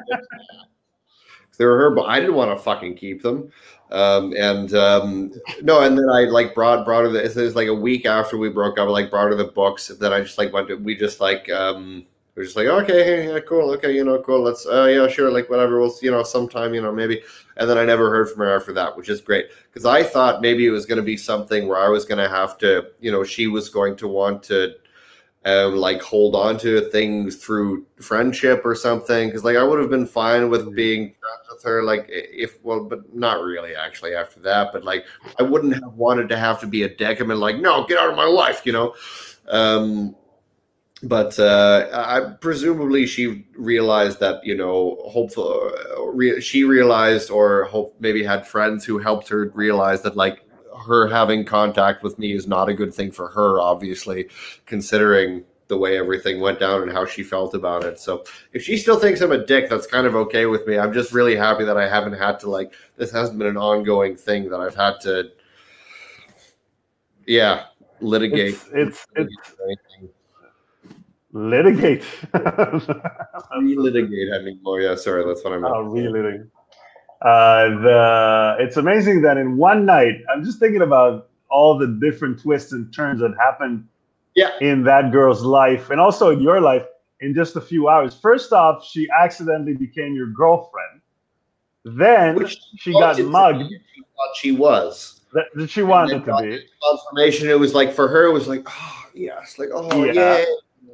[1.58, 3.50] they were her, but I didn't want to fucking keep them.
[3.90, 5.32] Um, and um,
[5.62, 7.10] no, and then I like brought brought her.
[7.10, 8.88] The, it was like a week after we broke up.
[8.88, 9.88] Like brought her the books.
[9.88, 10.74] Then I just like went to.
[10.76, 12.06] We just like um,
[12.38, 14.44] We're just like, okay, yeah, cool, okay, you know, cool.
[14.44, 15.80] Let's, uh, yeah, sure, like whatever.
[15.80, 17.20] We'll, you know, sometime, you know, maybe.
[17.56, 20.40] And then I never heard from her after that, which is great because I thought
[20.40, 23.10] maybe it was going to be something where I was going to have to, you
[23.10, 24.74] know, she was going to want to
[25.44, 29.28] um, like hold on to things through friendship or something.
[29.28, 30.74] Because like I would have been fine with mm-hmm.
[30.74, 34.72] being friends with her, like if well, but not really actually after that.
[34.72, 35.06] But like
[35.38, 38.16] I wouldn't have wanted to have to be a been like, no, get out of
[38.16, 38.94] my life, you know.
[39.48, 40.14] Um,
[41.02, 47.64] but uh, I presumably she realized that you know hopefully uh, re- she realized or
[47.64, 50.44] hope maybe had friends who helped her realize that like
[50.86, 54.28] her having contact with me is not a good thing for her, obviously,
[54.66, 58.00] considering the way everything went down and how she felt about it.
[58.00, 60.78] So if she still thinks I'm a dick, that's kind of okay with me.
[60.78, 64.16] I'm just really happy that I haven't had to like this hasn't been an ongoing
[64.16, 65.30] thing that I've had to
[67.26, 67.66] yeah,
[68.00, 68.58] litigate.
[68.72, 70.12] It's it's, it's
[71.32, 72.02] litigate.
[73.52, 74.60] relitigate anymore.
[74.64, 75.74] Oh, yeah, sorry, that's what I meant.
[75.74, 76.48] Oh, relitigate.
[77.20, 82.40] Uh, the it's amazing that in one night, I'm just thinking about all the different
[82.40, 83.86] twists and turns that happened
[84.36, 84.50] yeah.
[84.60, 86.84] in that girl's life and also in your life
[87.20, 88.14] in just a few hours.
[88.14, 91.00] First off, she accidentally became your girlfriend.
[91.84, 93.68] Then Which she got mugged.
[93.68, 95.20] She thought she was.
[95.32, 96.66] That, she wanted to be.
[96.90, 97.48] Confirmation.
[97.48, 100.12] It was like for her, it was like, oh yes, like oh yeah.
[100.12, 100.44] yeah.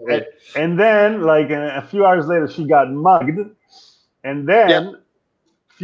[0.08, 3.38] And, and, then, like a few hours later, she got mugged,
[4.24, 4.92] and then yeah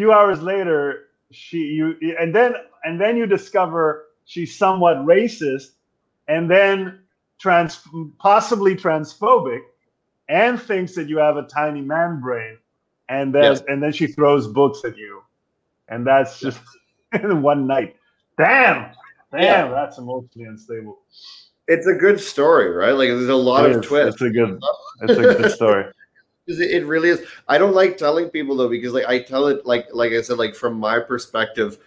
[0.00, 5.72] few hours later, she you and then and then you discover she's somewhat racist,
[6.26, 7.00] and then
[7.38, 7.82] trans
[8.18, 9.60] possibly transphobic,
[10.30, 12.56] and thinks that you have a tiny man brain,
[13.10, 13.62] and then yes.
[13.68, 15.22] and then she throws books at you,
[15.88, 16.60] and that's just
[17.12, 17.94] in one night.
[18.38, 18.94] Damn,
[19.32, 19.68] damn, yeah.
[19.68, 20.98] that's emotionally unstable.
[21.68, 22.92] It's a good story, right?
[22.92, 23.86] Like there's a lot it of is.
[23.86, 24.14] twists.
[24.14, 24.58] It's a good,
[25.02, 25.84] it's a good story.
[26.46, 27.22] It really is.
[27.48, 30.38] I don't like telling people though because like I tell it like like I said
[30.38, 31.78] like from my perspective,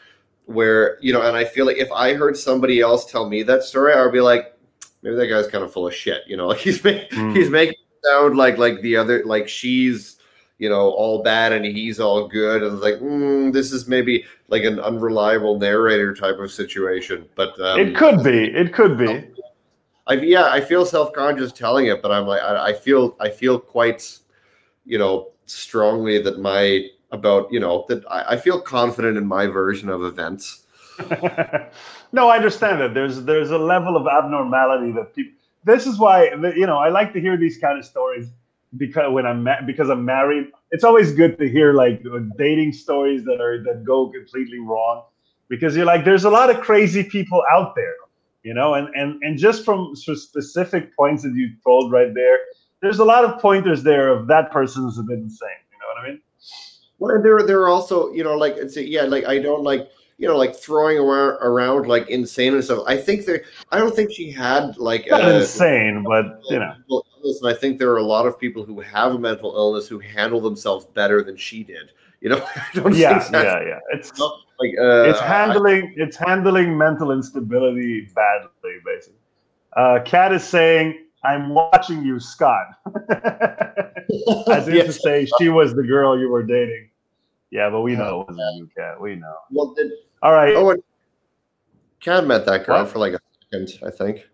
[0.45, 3.63] where you know, and I feel like if I heard somebody else tell me that
[3.63, 4.57] story, I would be like,
[5.01, 6.23] maybe that guy's kind of full of shit.
[6.27, 7.35] You know, like he's mm.
[7.35, 10.17] he's making it sound like like the other like she's
[10.59, 14.63] you know all bad and he's all good and like mm, this is maybe like
[14.63, 17.27] an unreliable narrator type of situation.
[17.35, 18.45] But um, it could be.
[18.45, 19.29] It could be.
[20.05, 23.29] I, yeah, I feel self conscious telling it, but I'm like I, I feel I
[23.29, 24.19] feel quite
[24.85, 29.47] you know, strongly that my about you know that I, I feel confident in my
[29.47, 30.65] version of events.
[32.11, 32.93] no, I understand that.
[32.93, 35.33] There's there's a level of abnormality that people.
[35.63, 38.27] This is why you know I like to hear these kind of stories
[38.77, 42.03] because when I'm ma- because I'm married, it's always good to hear like
[42.37, 45.03] dating stories that are that go completely wrong
[45.49, 47.95] because you're like there's a lot of crazy people out there,
[48.43, 52.39] you know, and and and just from specific points that you told right there,
[52.83, 55.49] there's a lot of pointers there of that person is a bit insane.
[55.71, 56.21] You know what I mean?
[56.99, 59.89] Well, and there there are also you know like it's yeah like I don't like
[60.17, 62.83] you know like throwing around around like insane and stuff.
[62.85, 66.75] I think there I don't think she had like a, insane, but you know.
[66.91, 69.87] Illness, and I think there are a lot of people who have a mental illness
[69.87, 71.91] who handle themselves better than she did.
[72.19, 73.79] You know, I don't yeah, yeah, yeah.
[73.93, 79.19] It's like uh, it's handling I, it's handling mental instability badly, basically.
[79.71, 82.67] Uh, Kat is saying I'm watching you, Scott.
[84.49, 84.85] As if yes.
[84.87, 86.89] to say she was the girl you were dating.
[87.49, 88.99] Yeah, but we know it wasn't you, Kat.
[88.99, 89.35] We know.
[89.51, 90.55] Well, did, all right.
[90.55, 90.75] Oh,
[92.01, 92.91] Kat met that girl what?
[92.91, 93.19] for like a
[93.51, 94.27] second, I think.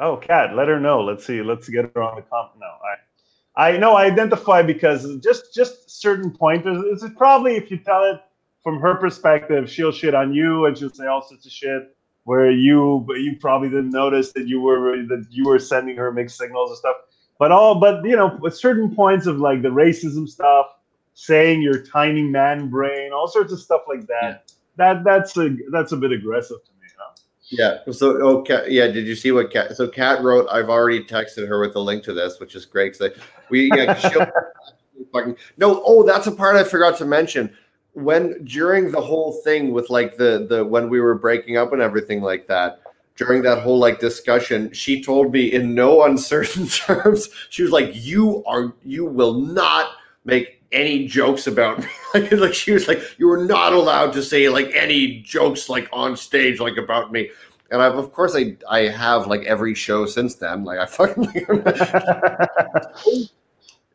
[0.00, 1.02] Oh, Kat, let her know.
[1.02, 1.40] Let's see.
[1.40, 2.52] Let's get her on the comp.
[2.58, 2.66] No,
[3.56, 6.84] I, I know I identify because just just certain pointers.
[6.86, 8.20] It's probably if you tell it
[8.62, 11.93] from her perspective, she'll shit on you and she'll say all sorts of shit
[12.24, 16.36] where you you probably didn't notice that you were that you were sending her mixed
[16.36, 16.96] signals and stuff.
[17.38, 20.66] But all but you know, at certain points of like the racism stuff,
[21.14, 24.22] saying your tiny man brain, all sorts of stuff like that.
[24.22, 24.54] Yeah.
[24.76, 26.88] That that's a that's a bit aggressive to me.
[26.98, 27.14] Huh?
[27.50, 27.92] Yeah.
[27.92, 28.64] So oh, okay.
[28.68, 28.88] Yeah.
[28.88, 29.76] Did you see what Kat?
[29.76, 30.48] So Kat wrote.
[30.50, 32.98] I've already texted her with a link to this, which is great.
[32.98, 33.18] Because
[33.50, 33.94] we yeah.
[35.12, 35.82] fucking no.
[35.86, 37.54] Oh, that's a part I forgot to mention
[37.94, 41.80] when during the whole thing with like the the when we were breaking up and
[41.80, 42.80] everything like that
[43.16, 47.90] during that whole like discussion she told me in no uncertain terms she was like
[47.94, 49.92] you are you will not
[50.24, 51.86] make any jokes about me.
[52.14, 56.16] Like, she was like you were not allowed to say like any jokes like on
[56.16, 57.28] stage like about me.
[57.72, 61.24] And I've, of course I I have like every show since then like I fucking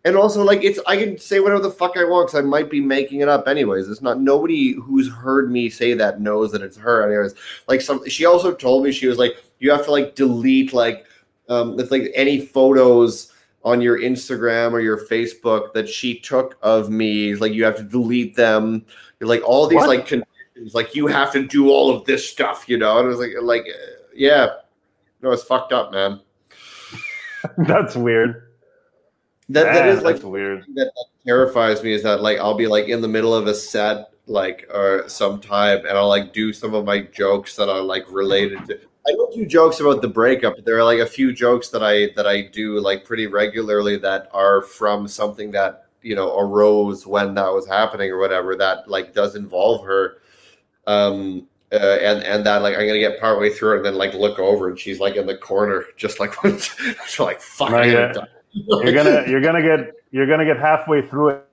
[0.05, 2.69] and also like it's I can say whatever the fuck I want because I might
[2.69, 3.89] be making it up anyways.
[3.89, 7.35] It's not nobody who's heard me say that knows that it's her anyways.
[7.67, 11.05] Like some she also told me she was like you have to like delete like
[11.49, 13.33] um if like any photos
[13.63, 17.35] on your Instagram or your Facebook that she took of me.
[17.35, 18.85] Like you have to delete them.
[19.19, 19.89] You're like all these what?
[19.89, 20.73] like conditions.
[20.73, 22.99] Like you have to do all of this stuff, you know.
[22.99, 23.65] And it was like, like,
[24.13, 24.47] yeah,
[25.21, 26.21] no, it's fucked up, man.
[27.57, 28.48] That's weird.
[29.49, 30.65] That, man, that is like weird.
[30.75, 33.55] That, that terrifies me is that like I'll be like in the middle of a
[33.55, 37.81] set like or some sometime and I'll like do some of my jokes that are
[37.81, 41.05] like related to I don't do jokes about the breakup, but there are like a
[41.05, 45.85] few jokes that I that I do like pretty regularly that are from something that
[46.01, 50.17] you know arose when that was happening or whatever that like does involve her.
[50.85, 54.13] Um, uh, and and that like I'm gonna get partway through it and then like
[54.13, 56.33] look over and she's like in the corner just like
[57.07, 57.71] she's like fuck.
[58.53, 61.45] You're gonna you're gonna get you're gonna get halfway through it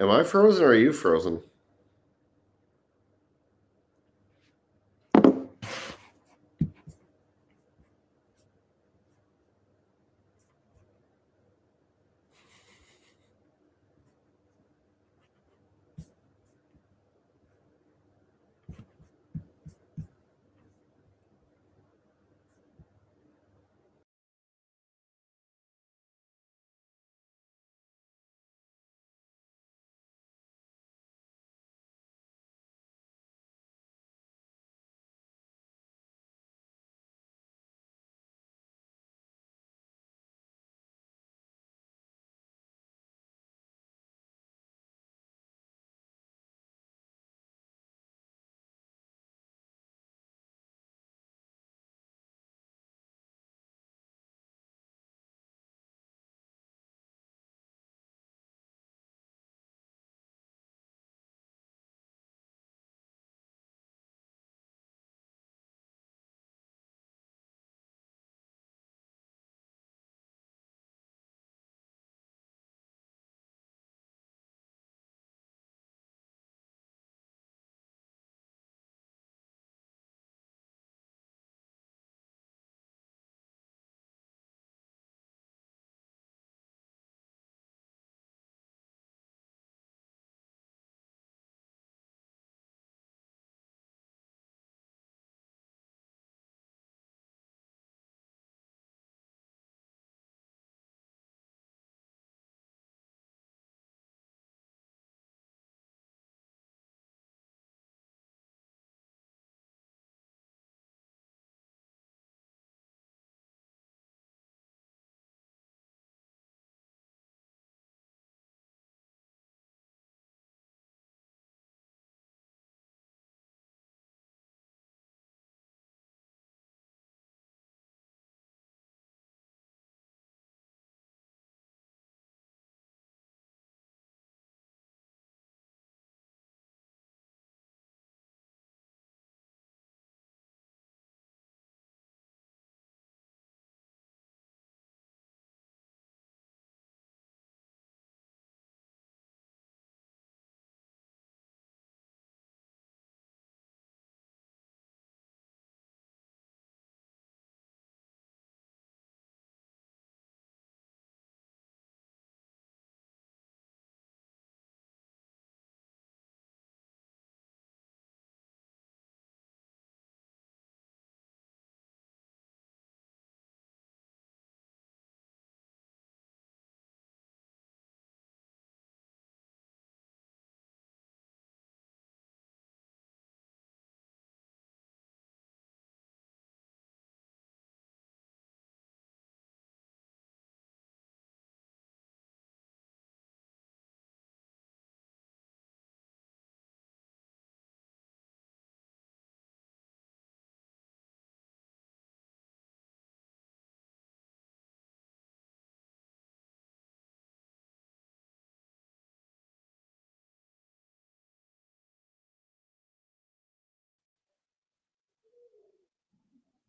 [0.00, 1.42] Am I frozen or are you frozen?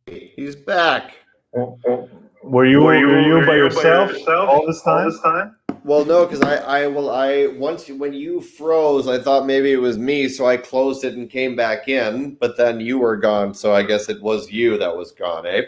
[0.07, 1.15] He's back.
[1.53, 4.97] Were you, were you, were you by, yourself, by yourself all this time?
[4.97, 5.55] All this time?
[5.83, 9.77] well, no, because I, I, well, I once when you froze, I thought maybe it
[9.77, 12.35] was me, so I closed it and came back in.
[12.35, 15.63] But then you were gone, so I guess it was you that was gone, eh?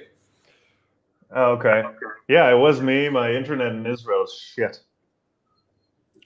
[1.32, 1.84] Oh, okay.
[2.28, 3.10] Yeah, it was me.
[3.10, 4.82] My internet in Israel shit.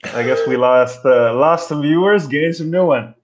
[0.04, 3.14] I guess we lost uh, lost some viewers, gained some new one.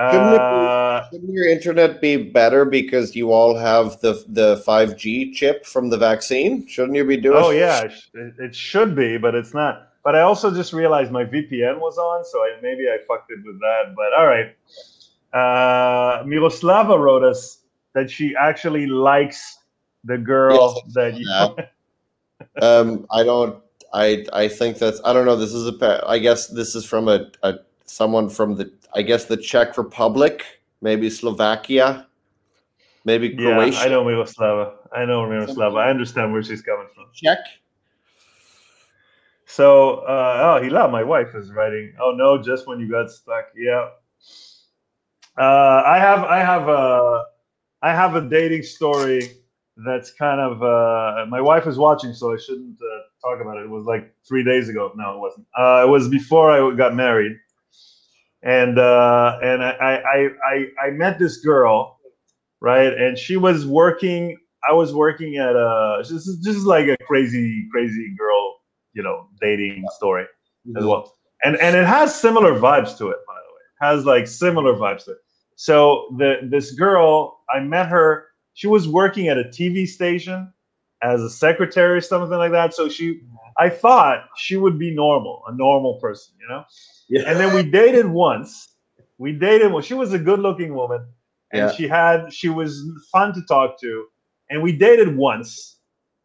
[0.00, 5.32] Shouldn't, uh, shouldn't, your internet be better because you all have the the five G
[5.32, 6.68] chip from the vaccine?
[6.68, 7.42] Shouldn't you be doing?
[7.42, 9.88] Oh yeah, it, it should be, but it's not.
[10.04, 13.40] But I also just realized my VPN was on, so I, maybe I fucked it
[13.44, 13.94] with that.
[13.96, 14.54] But all right.
[15.32, 17.58] Uh, Miroslava wrote us
[17.94, 19.58] that she actually likes
[20.04, 22.62] the girl yes, that you.
[22.62, 23.60] um, I don't.
[23.92, 25.00] I I think that's.
[25.04, 25.34] I don't know.
[25.34, 26.04] This is a.
[26.06, 30.44] I guess this is from a, a someone from the I guess the Czech Republic,
[30.80, 32.06] maybe Slovakia,
[33.04, 33.76] maybe Croatia.
[33.76, 34.72] Yeah, I know Miroslava.
[34.92, 35.78] I know Miroslava.
[35.78, 37.06] I understand where she's coming from.
[37.12, 37.38] Czech.
[39.46, 41.92] So, uh, oh, Hila, my wife is writing.
[42.00, 43.46] Oh no, just when you got stuck.
[43.56, 43.88] Yeah.
[45.36, 47.24] Uh, I have, I have a,
[47.82, 49.38] I have a dating story
[49.86, 50.62] that's kind of.
[50.62, 53.64] Uh, my wife is watching, so I shouldn't uh, talk about it.
[53.64, 54.92] It was like three days ago.
[54.96, 55.46] No, it wasn't.
[55.56, 57.36] Uh, it was before I got married
[58.42, 61.98] and uh, and I, I I I met this girl,
[62.60, 62.92] right?
[62.92, 64.36] And she was working.
[64.68, 65.98] I was working at a.
[66.02, 68.56] This is this is like a crazy crazy girl,
[68.92, 70.24] you know, dating story
[70.66, 70.76] mm-hmm.
[70.76, 71.14] as well.
[71.44, 73.62] And and it has similar vibes to it, by the way.
[73.80, 75.18] It has like similar vibes to it.
[75.56, 78.26] So the this girl, I met her.
[78.54, 80.52] She was working at a TV station
[81.02, 82.74] as a secretary or something like that.
[82.74, 83.20] So she,
[83.58, 86.64] I thought she would be normal, a normal person, you know.
[87.08, 87.22] Yeah.
[87.26, 88.74] And then we dated once.
[89.18, 89.72] We dated.
[89.72, 91.04] Well, she was a good-looking woman,
[91.52, 91.72] and yeah.
[91.72, 94.06] she had she was fun to talk to,
[94.48, 95.76] and we dated once.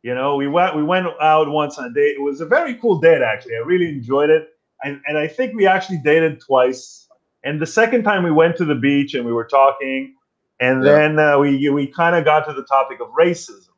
[0.04, 2.18] You know, we went we went out once on a date.
[2.18, 3.56] It was a very cool date, actually.
[3.56, 4.50] I really enjoyed it,
[4.84, 7.08] and and I think we actually dated twice.
[7.44, 10.16] And the second time we went to the beach and we were talking,
[10.60, 10.92] and yeah.
[10.92, 13.73] then uh, we we kind of got to the topic of racism?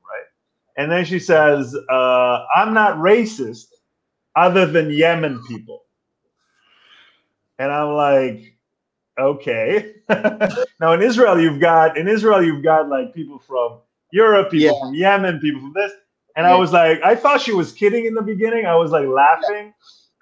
[0.78, 3.68] And then she says, uh, "I'm not racist,
[4.36, 5.86] other than Yemen people."
[7.60, 8.58] and I'm like,
[9.20, 9.94] okay.
[10.80, 13.80] now in Israel, you've got in Israel, you've got like people from
[14.12, 14.80] Europe, people yeah.
[14.82, 15.92] from Yemen, people from this,
[16.36, 16.54] and yeah.
[16.54, 18.66] I was like, I thought she was kidding in the beginning.
[18.66, 19.74] I was like laughing,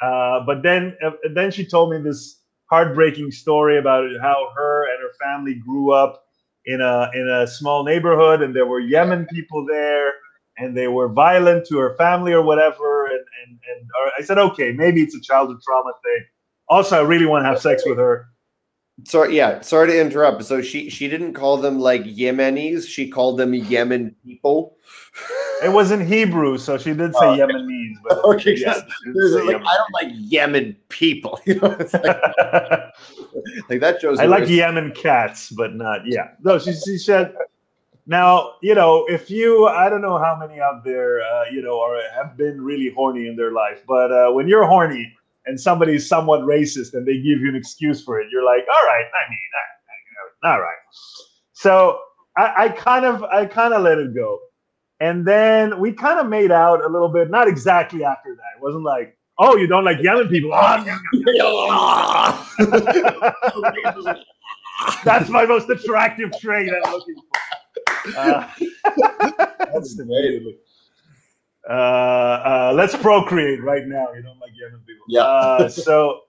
[0.01, 5.01] uh, but then uh, then she told me this heartbreaking story about how her and
[5.01, 6.26] her family grew up
[6.66, 10.14] in a in a small neighborhood, and there were Yemen people there.
[10.58, 14.72] And they were violent to her family or whatever, and and, and I said, okay,
[14.72, 16.26] maybe it's a childhood trauma thing
[16.68, 18.28] also, I really want to have sex with her.
[19.06, 19.62] Sorry, yeah.
[19.62, 20.43] Sorry to interrupt.
[20.43, 22.88] So she she didn't call them like Yemenis.
[22.88, 24.78] She called them Yemen people.
[25.64, 27.93] It was in Hebrew, so she did say oh, Yemenis.
[28.08, 28.74] But okay, yeah,
[29.16, 31.39] like, I don't like Yemen people.
[31.45, 31.91] You know, like,
[33.70, 34.20] like, that shows.
[34.20, 36.30] I like Yemen cats, but not yeah.
[36.41, 37.36] No, she she said.
[38.06, 41.80] Now you know if you I don't know how many out there uh, you know
[41.80, 45.12] are have been really horny in their life, but uh, when you're horny
[45.45, 48.86] and somebody's somewhat racist and they give you an excuse for it, you're like, all
[48.86, 49.39] right, I mean,
[50.43, 50.78] I, I, all right.
[51.54, 51.99] So
[52.38, 54.39] I, I kind of I kind of let it go.
[54.99, 58.58] And then we kind of made out a little bit, not exactly after that.
[58.58, 60.51] It wasn't like, oh, you don't like yelling people.
[65.04, 67.39] That's my most attractive trait I'm looking for.
[68.17, 68.47] Uh,
[69.73, 70.57] that's immediately
[71.69, 74.11] uh, uh, let's procreate right now.
[74.13, 75.05] You don't like Yemen people.
[75.07, 75.21] Yeah.
[75.21, 76.21] Uh, so,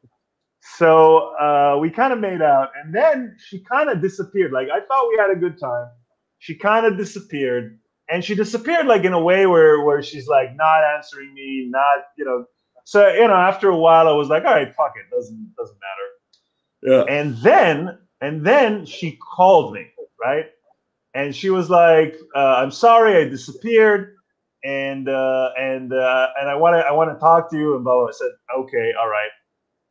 [0.77, 4.53] so uh, we kind of made out, and then she kind of disappeared.
[4.53, 5.89] Like I thought we had a good time.
[6.39, 7.79] She kind of disappeared,
[8.09, 12.05] and she disappeared like in a way where where she's like not answering me, not
[12.17, 12.45] you know.
[12.85, 15.79] So you know, after a while, I was like, all right, fuck it, doesn't doesn't
[15.81, 17.07] matter.
[17.09, 17.15] Yeah.
[17.15, 19.87] And then and then she called me,
[20.23, 20.47] right?
[21.15, 24.15] And she was like, uh, I'm sorry, I disappeared
[24.65, 27.77] and uh, and uh, and I want to I want to talk to you.
[27.77, 28.09] And blah, blah.
[28.09, 29.31] I said, okay, all right.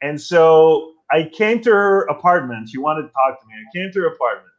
[0.02, 2.70] And so I came to her apartment.
[2.70, 3.54] She wanted to talk to me.
[3.54, 4.54] I came to her apartment,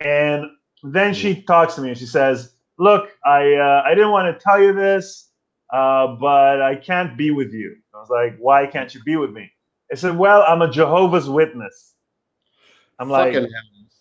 [0.00, 0.44] and
[0.82, 4.44] then she talks to me and she says, "Look, I uh, I didn't want to
[4.44, 5.30] tell you this,
[5.72, 9.30] uh, but I can't be with you." I was like, "Why can't you be with
[9.30, 9.50] me?"
[9.90, 11.94] I said, "Well, I'm a Jehovah's Witness."
[13.00, 13.50] I'm Fucking like,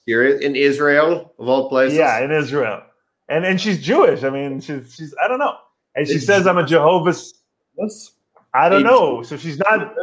[0.08, 2.84] "Serious in Israel of all places?" Yeah, in Israel
[3.30, 4.24] and and she's Jewish.
[4.24, 5.58] I mean, she's she's I don't know.
[5.96, 7.34] And she says I'm a Jehovah's.
[8.54, 9.24] I don't know.
[9.24, 9.96] So she's not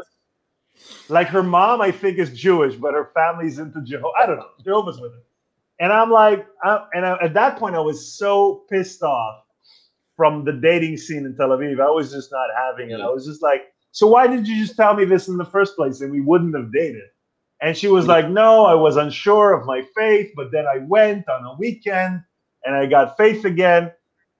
[1.09, 1.81] like her mom.
[1.81, 4.13] I think is Jewish, but her family's into Jehovah.
[4.21, 5.23] I don't know Jehovah's with her.
[5.79, 9.45] And I'm like, I, and I, at that point, I was so pissed off
[10.15, 11.81] from the dating scene in Tel Aviv.
[11.81, 13.01] I was just not having it.
[13.01, 15.77] I was just like, So why did you just tell me this in the first
[15.77, 17.09] place and we wouldn't have dated?
[17.63, 21.29] And she was like, No, I was unsure of my faith, but then I went
[21.29, 22.23] on a weekend
[22.65, 23.93] and I got faith again.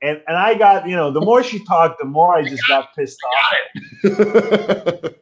[0.03, 2.95] And and I got, you know, the more she talked, the more I just got
[2.97, 3.57] pissed off.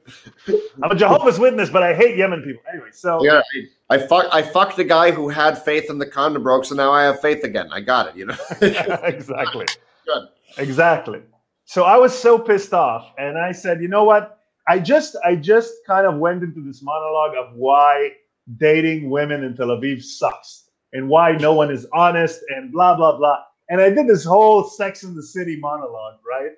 [0.83, 2.63] I'm a Jehovah's Witness, but I hate Yemen people.
[2.73, 3.43] Anyway, so yeah,
[3.91, 6.93] I fuck I fucked the guy who had faith in the condom broke, so now
[6.93, 7.69] I have faith again.
[7.73, 8.37] I got it, you know.
[9.03, 9.67] exactly.
[10.07, 10.29] Good.
[10.59, 11.23] Exactly.
[11.65, 14.38] So I was so pissed off, and I said, you know what?
[14.69, 18.11] I just I just kind of went into this monologue of why
[18.57, 23.17] dating women in Tel Aviv sucks and why no one is honest and blah blah
[23.17, 23.43] blah.
[23.71, 26.53] And I did this whole Sex and the City monologue, right?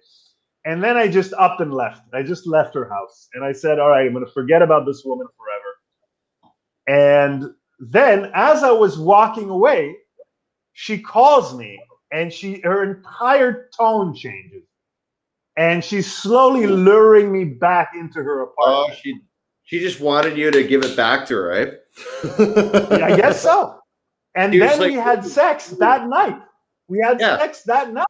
[0.64, 2.02] And then I just up and left.
[2.12, 3.28] I just left her house.
[3.34, 6.54] And I said, all right, I'm going to forget about this woman forever.
[6.86, 9.96] And then as I was walking away,
[10.74, 11.80] she calls me
[12.12, 14.64] and she her entire tone changes.
[15.56, 18.92] And she's slowly luring me back into her oh, apartment.
[18.92, 19.20] Oh, she
[19.64, 21.72] she just wanted you to give it back to her, right?
[22.98, 23.78] yeah, I guess so.
[24.34, 26.40] And then like, we had sex that night.
[26.88, 27.38] We had yeah.
[27.38, 28.06] sex that night.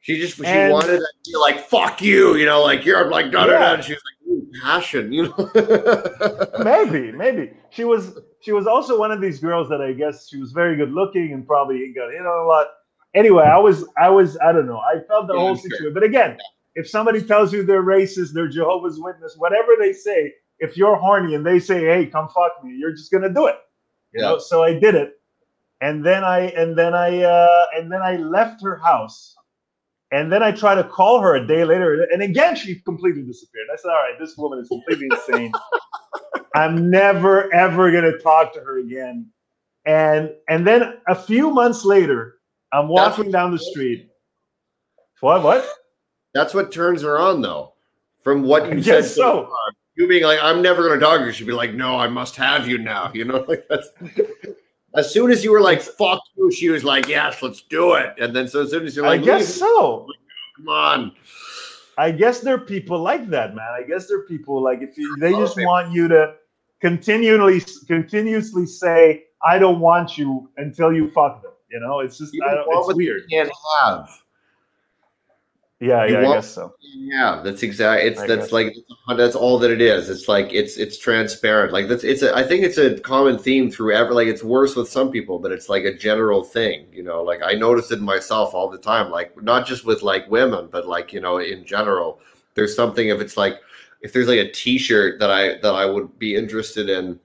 [0.00, 3.30] She just she and, wanted to be like fuck you, you know, like you're like
[3.30, 3.82] da da da.
[3.82, 4.14] She was like
[4.62, 5.50] passion, you know.
[6.64, 10.38] maybe, maybe she was she was also one of these girls that I guess she
[10.38, 12.66] was very good looking and probably got hit on a lot.
[13.14, 14.78] Anyway, I was I was I don't know.
[14.78, 15.94] I felt the yeah, whole situation, sure.
[15.94, 16.36] but again,
[16.74, 21.34] if somebody tells you they're racist, they're Jehovah's Witness, whatever they say, if you're horny
[21.34, 23.56] and they say, "Hey, come fuck me," you're just gonna do it.
[24.12, 24.30] You yeah.
[24.30, 24.38] know.
[24.38, 25.12] So I did it,
[25.80, 29.34] and then I and then I uh, and then I left her house,
[30.10, 33.68] and then I tried to call her a day later, and again she completely disappeared.
[33.72, 35.52] I said, "All right, this woman is completely insane.
[36.56, 39.30] I'm never ever gonna talk to her again."
[39.86, 42.33] And and then a few months later,
[42.74, 44.10] I'm walking down the street.
[45.20, 45.42] What?
[45.42, 45.66] What?
[46.34, 47.74] That's what turns her on, though.
[48.22, 49.44] From what you said so.
[49.44, 51.96] Far, you being like, "I'm never going to talk to you," she'd be like, "No,
[51.96, 53.88] I must have you now." You know, like that's.
[54.96, 58.14] As soon as you were like, fuck you, she was like, yes, let's do it.
[58.20, 60.06] And then so as soon as you're like, I guess so.
[60.56, 61.12] Come on.
[61.98, 63.72] I guess there are people like that, man.
[63.76, 66.34] I guess there are people like if you, they just want you to
[66.80, 71.53] continually continuously say, I don't want you until you fuck them.
[71.74, 73.28] You know, it's just I don't, it's weird.
[73.28, 73.50] can't
[73.82, 74.08] have.
[75.80, 76.72] Yeah, yeah, I guess so.
[76.80, 78.08] Yeah, that's exactly.
[78.08, 78.76] It's I that's like
[79.16, 80.08] that's all that it is.
[80.08, 81.72] It's like it's it's transparent.
[81.72, 82.22] Like that's it's.
[82.22, 84.14] A, I think it's a common theme through ever.
[84.14, 86.86] Like it's worse with some people, but it's like a general thing.
[86.92, 89.10] You know, like I notice it myself all the time.
[89.10, 92.20] Like not just with like women, but like you know in general.
[92.54, 93.58] There's something if it's like
[94.00, 97.18] if there's like a T-shirt that I that I would be interested in.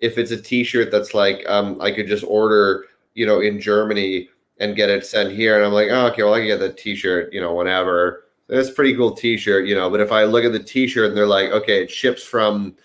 [0.00, 2.84] If it's a T-shirt that's like um I could just order
[3.14, 5.56] you know in Germany and get it sent here.
[5.56, 8.24] And I'm like, oh, okay, well, I can get the t-shirt, you know, whenever.
[8.48, 9.90] It's pretty cool t-shirt, you know.
[9.90, 12.76] But if I look at the t-shirt and they're like, okay, it ships from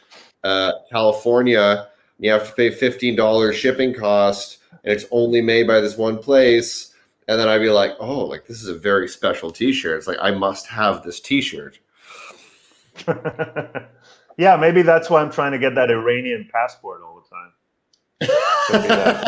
[0.43, 1.88] uh, California,
[2.19, 6.17] you have to pay fifteen dollars shipping cost, and it's only made by this one
[6.17, 6.93] place.
[7.27, 9.97] And then I'd be like, oh, like this is a very special t-shirt.
[9.97, 11.80] It's like I must have this t-shirt.
[14.38, 19.25] yeah, maybe that's why I'm trying to get that Iranian passport all the time.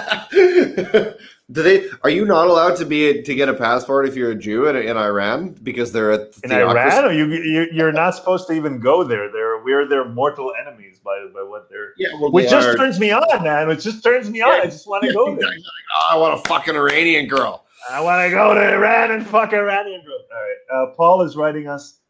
[1.52, 1.88] Do they?
[2.02, 4.76] Are you not allowed to be to get a passport if you're a Jew in,
[4.76, 7.04] in Iran because they're a in Iran?
[7.04, 9.30] Or you, you you're not supposed to even go there.
[9.30, 11.92] They're we're their mortal enemies by by what they're.
[11.98, 13.68] Yeah, well, which just are, turns me on, man.
[13.68, 14.52] Which just turns me on.
[14.52, 15.46] I just want to go there.
[15.46, 15.58] Like,
[15.96, 17.66] oh, I want a fucking Iranian girl.
[17.90, 20.18] I want to go to Iran and fuck Iranian girl.
[20.32, 20.88] All right.
[20.88, 22.00] Uh, Paul is writing us.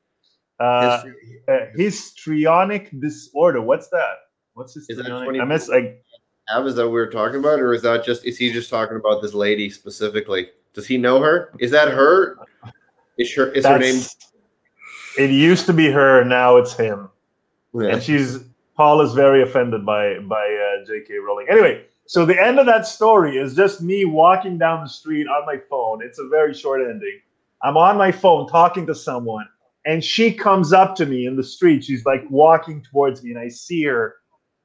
[0.60, 1.02] Uh,
[1.48, 3.60] uh, histrionic disorder.
[3.60, 4.14] What's that?
[4.54, 5.40] What's histrionic?
[5.40, 6.03] I miss like
[6.48, 9.22] is that we are talking about, or is that just is he just talking about
[9.22, 10.48] this lady specifically?
[10.72, 11.52] Does he know her?
[11.58, 12.38] Is that her?
[13.18, 14.02] Is her is That's, her name?
[15.16, 17.08] It used to be her, now it's him,
[17.72, 17.90] yeah.
[17.90, 18.40] and she's
[18.76, 21.14] Paul is very offended by by uh, J.K.
[21.18, 21.46] Rowling.
[21.48, 25.46] Anyway, so the end of that story is just me walking down the street on
[25.46, 26.02] my phone.
[26.02, 27.20] It's a very short ending.
[27.62, 29.46] I'm on my phone talking to someone,
[29.86, 31.84] and she comes up to me in the street.
[31.84, 34.16] She's like walking towards me, and I see her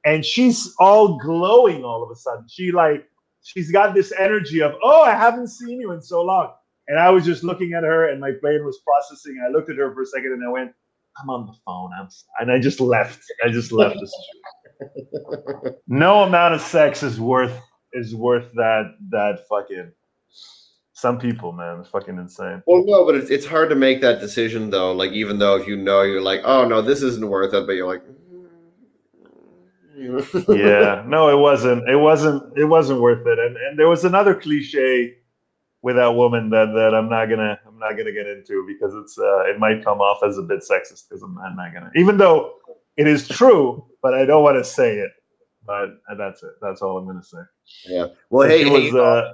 [0.04, 2.44] and she's all glowing all of a sudden.
[2.48, 3.06] She like
[3.42, 6.52] she's got this energy of oh I haven't seen you in so long,
[6.88, 9.42] and I was just looking at her and my brain was processing.
[9.44, 10.72] I looked at her for a second and I went,
[11.20, 11.90] I'm on the phone.
[11.98, 12.08] I'm
[12.40, 13.22] and I just left.
[13.44, 17.58] I just left the no amount of sex is worth
[17.92, 19.92] is worth that that fucking.
[20.92, 22.62] Some people, man, it's fucking insane.
[22.66, 24.92] Well, no, but it's, it's hard to make that decision though.
[24.92, 27.72] Like, even though if you know you're like, oh no, this isn't worth it, but
[27.72, 28.02] you're like,
[30.48, 31.88] yeah, no, it wasn't.
[31.88, 32.56] It wasn't.
[32.56, 33.38] It wasn't worth it.
[33.38, 35.16] And and there was another cliche
[35.82, 39.18] with that woman that that I'm not gonna I'm not gonna get into because it's
[39.18, 41.90] uh, it might come off as a bit sexist because I'm, I'm not gonna.
[41.94, 42.54] Even though
[42.96, 45.10] it is true, but I don't want to say it.
[45.66, 46.52] But that's it.
[46.60, 47.38] That's all I'm gonna say.
[47.86, 48.06] Yeah.
[48.30, 49.32] Well, hey, hey was, uh,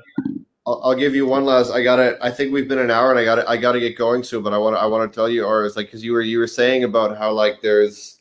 [0.67, 1.71] I'll, I'll, give you one last.
[1.71, 2.19] I got it.
[2.21, 3.45] I think we've been an hour, and I got it.
[3.49, 4.43] I got to get going soon.
[4.43, 4.81] But I want to.
[4.81, 7.17] I want to tell you, or it's like because you were you were saying about
[7.17, 8.16] how like there's,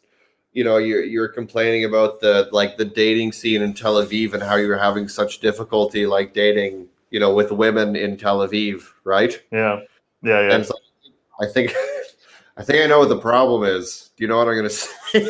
[0.55, 4.41] you know, you're you're complaining about the like the dating scene in Tel Aviv and
[4.41, 9.39] how you're having such difficulty like dating, you know, with women in Tel Aviv, right?
[9.51, 9.81] Yeah.
[10.23, 10.47] Yeah.
[10.47, 10.55] Yeah.
[10.55, 10.73] And so
[11.39, 11.75] I think.
[12.57, 14.11] I think I know what the problem is.
[14.15, 15.29] Do you know what I'm going to say?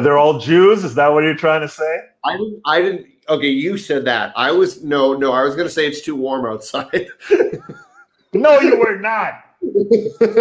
[0.00, 0.84] they're all Jews.
[0.84, 2.00] Is that what you're trying to say?
[2.22, 2.60] I didn't.
[2.66, 3.06] I didn't.
[3.30, 4.34] Okay, you said that.
[4.36, 5.32] I was no, no.
[5.32, 7.08] I was going to say it's too warm outside.
[8.34, 9.42] no, you were not.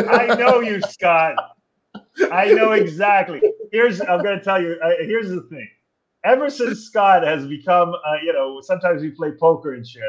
[0.10, 1.38] I know you, Scott.
[2.32, 3.42] I know exactly.
[3.72, 4.78] Here's I'm going to tell you.
[4.84, 5.68] Uh, here's the thing.
[6.24, 10.04] Ever since Scott has become, uh, you know, sometimes we play poker and shit.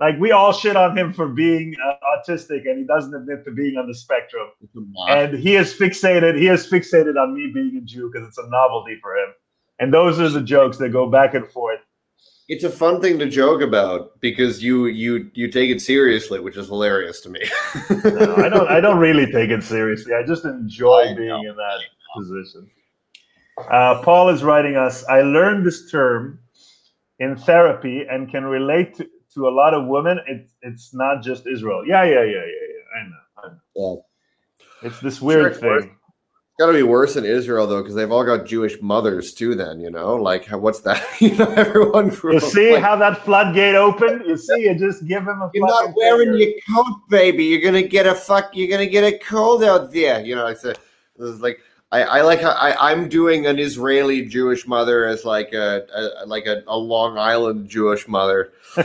[0.00, 3.52] Like we all shit on him for being uh, autistic, and he doesn't admit to
[3.52, 4.48] being on the spectrum.
[5.08, 6.36] And he is fixated.
[6.36, 9.28] He is fixated on me being a Jew because it's a novelty for him.
[9.78, 11.80] And those are the jokes that go back and forth
[12.48, 16.56] it's a fun thing to joke about because you you you take it seriously, which
[16.56, 17.40] is hilarious to me.
[18.04, 20.12] no, I don't I don't really take it seriously.
[20.14, 21.40] I just enjoy I being know.
[21.40, 21.80] in that
[22.14, 22.70] position.
[23.70, 25.04] Uh, Paul is writing us.
[25.06, 26.38] I learned this term
[27.20, 30.20] in therapy and can relate to, to a lot of women.
[30.26, 31.84] It's it's not just Israel.
[31.86, 33.00] Yeah, yeah, yeah, yeah, yeah.
[33.00, 33.16] I know.
[33.38, 34.04] I know.
[34.82, 34.88] Yeah.
[34.88, 35.96] It's this weird sure, thing
[36.58, 39.54] got to be worse in Israel though, because they've all got Jewish mothers too.
[39.54, 41.02] Then you know, like what's that?
[41.20, 42.10] you know, everyone.
[42.24, 44.24] You see like, how that floodgate opened?
[44.26, 45.46] You see, you just give him a.
[45.46, 45.54] Fuck.
[45.54, 46.38] You're not wearing finger.
[46.38, 47.44] your coat, baby.
[47.44, 48.50] You're gonna get a fuck.
[48.54, 50.20] You're gonna get a cold out there.
[50.24, 50.78] You know, I said,
[51.16, 51.60] this is like.
[51.92, 56.26] I, I like how I, I'm doing an Israeli Jewish mother as like a, a
[56.26, 58.52] like a, a Long Island Jewish mother.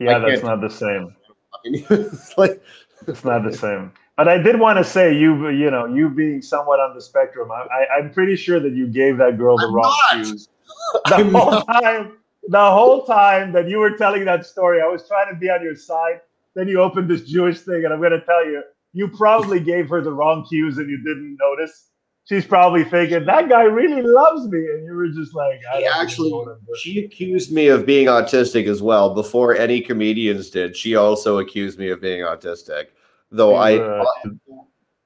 [0.00, 1.14] yeah, that's not the same.
[1.64, 2.60] it's like
[3.06, 3.92] it's not the same.
[4.16, 7.50] But I did want to say you, you know, you being somewhat on the spectrum,
[7.50, 10.24] I, I, am pretty sure that you gave that girl the I'm wrong not.
[10.24, 10.48] cues
[11.06, 11.82] the I'm whole not.
[11.82, 12.18] time.
[12.48, 15.62] The whole time that you were telling that story, I was trying to be on
[15.62, 16.20] your side.
[16.54, 19.88] Then you opened this Jewish thing, and I'm going to tell you, you probably gave
[19.88, 21.88] her the wrong cues and you didn't notice.
[22.24, 26.32] She's probably thinking that guy really loves me, and you were just like, I actually,
[26.78, 30.76] she accused me of being autistic as well before any comedians did.
[30.76, 32.88] She also accused me of being autistic
[33.32, 34.04] though I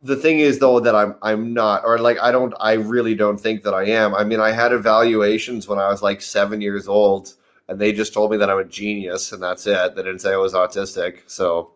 [0.03, 3.39] the thing is though that I'm I'm not or like I don't I really don't
[3.39, 4.15] think that I am.
[4.15, 7.35] I mean I had evaluations when I was like 7 years old
[7.69, 9.95] and they just told me that I'm a genius and that's it.
[9.95, 11.21] They didn't say I was autistic.
[11.27, 11.73] So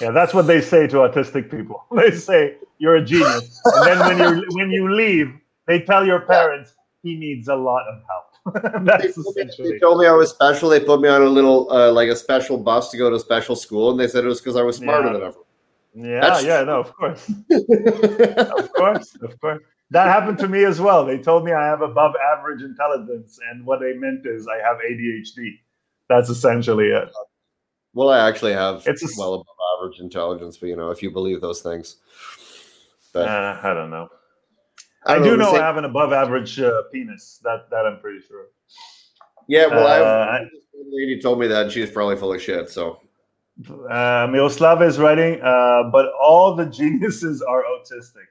[0.00, 1.84] yeah, that's what they say to autistic people.
[1.94, 3.60] They say you're a genius.
[3.64, 5.32] and then when you when you leave,
[5.66, 8.24] they tell your parents he needs a lot of help.
[8.84, 9.72] That's they, essentially.
[9.72, 10.68] They told me I was special.
[10.68, 13.20] They put me on a little, uh, like a special bus to go to a
[13.20, 15.12] special school, and they said it was because I was smarter yeah.
[15.12, 15.44] than everyone.
[15.94, 17.28] Yeah, That's yeah, no, of course.
[17.50, 19.62] of course, of course.
[19.90, 21.04] That happened to me as well.
[21.04, 24.78] They told me I have above average intelligence, and what they meant is I have
[24.78, 25.50] ADHD.
[26.08, 27.08] That's essentially it.
[27.92, 29.46] Well, I actually have it's a, well above
[29.78, 31.96] average intelligence, but you know, if you believe those things.
[33.12, 34.08] But, uh, I don't know.
[35.06, 37.38] I, I do know, know I have an above average uh, penis.
[37.44, 38.46] That that I'm pretty sure.
[39.46, 40.40] Yeah, well, uh, I
[40.90, 42.68] lady told me that she's probably full of shit.
[42.70, 43.00] So
[43.90, 48.26] uh, Miroslav is writing, uh, but all the geniuses are autistic.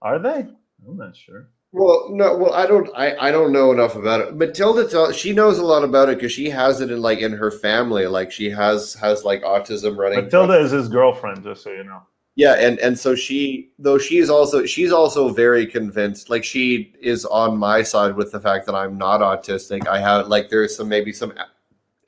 [0.00, 0.46] Are they?
[0.88, 1.50] I'm not sure.
[1.72, 2.36] Well, no.
[2.36, 2.90] Well, I don't.
[2.94, 4.36] I, I don't know enough about it.
[4.36, 7.32] Matilda, tell, she knows a lot about it because she has it in like in
[7.32, 8.06] her family.
[8.06, 10.24] Like she has has like autism running.
[10.24, 12.02] Matilda is his girlfriend, just so you know.
[12.34, 16.28] Yeah, and and so she though she's also she's also very convinced.
[16.28, 19.86] Like she is on my side with the fact that I'm not autistic.
[19.86, 21.32] I have like there's some maybe some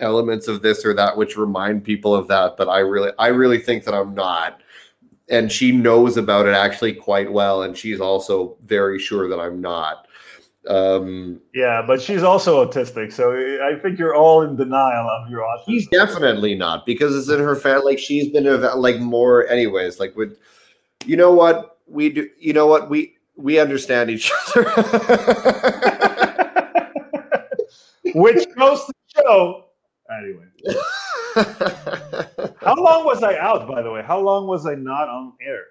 [0.04, 3.58] elements of this or that which remind people of that but i really i really
[3.58, 4.60] think that i'm not.
[5.30, 9.60] And she knows about it actually quite well and she's also very sure that i'm
[9.60, 10.06] not.
[10.68, 13.32] Um yeah but she's also autistic so
[13.66, 15.64] i think you're all in denial of your autism.
[15.66, 18.44] She's definitely not because it's in her family like she's been
[18.76, 20.38] like more anyways like with
[21.06, 21.78] you know what?
[21.86, 22.90] We do you know what?
[22.90, 24.64] We we understand each other.
[28.14, 29.64] Which goes to show
[30.10, 30.44] Anyway.
[32.60, 34.02] How long was I out, by the way?
[34.02, 35.64] How long was I not on air?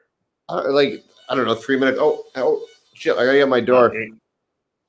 [0.50, 2.00] Uh, like, I don't know, three minutes.
[2.02, 2.66] Oh, oh
[2.96, 3.90] shit, I gotta get my door.
[3.90, 4.12] Okay.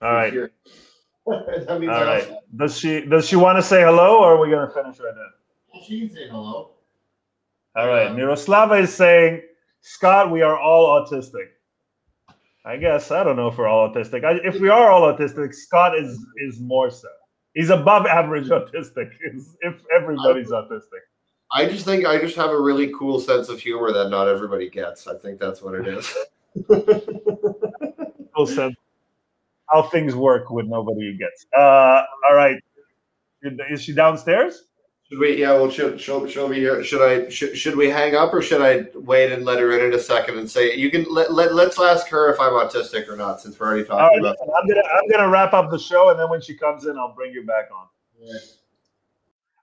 [0.02, 0.34] All right.
[1.26, 2.28] All right.
[2.56, 5.80] Does she does she want to say hello or are we gonna finish right now?
[5.82, 6.72] She can say hello.
[7.76, 8.08] All right.
[8.08, 9.42] Um, Miroslava is saying,
[9.80, 11.46] Scott, we are all autistic.
[12.66, 14.24] I guess I don't know if we're all autistic.
[14.24, 17.08] I, if we are all autistic, Scott is is more so.
[17.54, 19.10] He's above average autistic.
[19.60, 21.02] If everybody's I, autistic,
[21.52, 24.68] I just think I just have a really cool sense of humor that not everybody
[24.68, 25.06] gets.
[25.06, 26.14] I think that's what it is.
[28.34, 28.76] cool sense
[29.70, 31.46] how things work when nobody gets.
[31.56, 32.56] Uh, all right,
[33.42, 34.64] is she downstairs?
[35.14, 35.40] Should we?
[35.40, 35.52] Yeah.
[35.52, 36.82] Well, should she'll, she'll be here.
[36.82, 37.28] Should I?
[37.28, 40.02] Should, should we hang up or should I wait and let her in in a
[40.02, 43.40] second and say you can let, let let's ask her if I'm autistic or not
[43.40, 44.36] since we're already talking right, about.
[44.40, 47.14] I'm gonna I'm gonna wrap up the show and then when she comes in, I'll
[47.14, 47.86] bring you back on.
[48.20, 48.38] Yeah.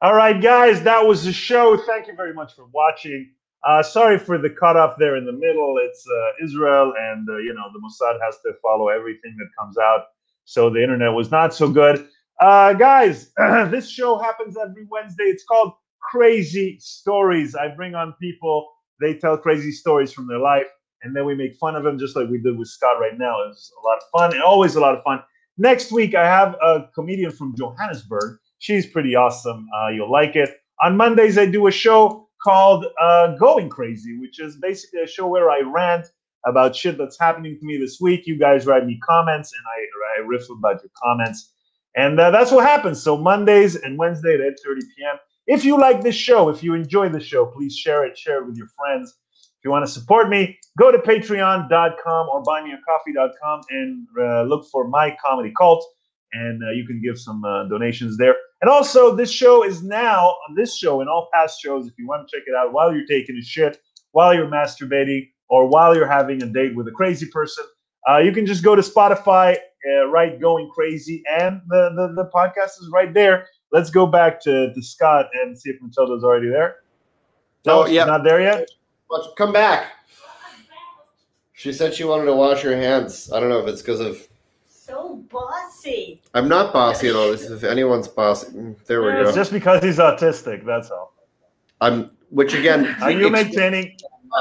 [0.02, 1.78] All right, guys, that was the show.
[1.86, 3.32] Thank you very much for watching.
[3.64, 5.78] Uh, sorry for the cutoff there in the middle.
[5.84, 9.78] It's uh, Israel, and uh, you know the Mossad has to follow everything that comes
[9.78, 10.06] out,
[10.46, 12.08] so the internet was not so good.
[12.40, 15.26] Uh, guys, this show happens every Wednesday.
[15.26, 15.74] It's called
[16.12, 17.56] Crazy Stories.
[17.56, 18.68] I bring on people;
[19.00, 20.68] they tell crazy stories from their life,
[21.04, 23.36] and then we make fun of them, just like we did with Scott right now.
[23.50, 25.22] It's a lot of fun, and always a lot of fun.
[25.58, 29.68] Next week, I have a comedian from Johannesburg She's pretty awesome.
[29.76, 30.52] Uh, you'll like it.
[30.84, 35.28] On Mondays, I do a show called uh, Going Crazy, which is basically a show
[35.28, 36.06] where I rant
[36.46, 38.28] about shit that's happening to me this week.
[38.28, 41.54] You guys write me comments, and I, I riff about your comments.
[41.96, 43.02] And uh, that's what happens.
[43.02, 45.18] So Mondays and Wednesday at 8.30 p.m.
[45.48, 48.18] If you like this show, if you enjoy the show, please share it.
[48.18, 49.18] Share it with your friends.
[49.34, 54.88] If you want to support me, go to patreon.com or buymeacoffee.com and uh, look for
[54.88, 55.86] My Comedy Cult
[56.34, 58.36] and uh, you can give some uh, donations there.
[58.62, 61.88] And also, this show is now on this show and all past shows.
[61.88, 63.80] If you want to check it out while you're taking a shit,
[64.12, 67.66] while you're masturbating, or while you're having a date with a crazy person,
[68.10, 69.58] uh, you can just go to Spotify,
[69.90, 73.48] uh, right, going crazy, and the, the, the podcast is right there.
[73.72, 76.78] Let's go back to, to Scott and see if Matilda's already there.
[77.66, 78.70] No, oh, yeah, not there yet.
[79.38, 79.92] Come back.
[81.54, 83.32] She said she wanted to wash her hands.
[83.32, 84.28] I don't know if it's because of
[84.68, 86.22] so bossy.
[86.34, 87.30] I'm not bossy at all.
[87.32, 88.76] This is if anyone's bossy.
[88.88, 89.22] There we go.
[89.22, 90.66] It's just because he's autistic.
[90.66, 91.14] That's all.
[91.80, 92.12] I'm.
[92.30, 92.96] Which again?
[93.02, 93.96] Are you maintaining?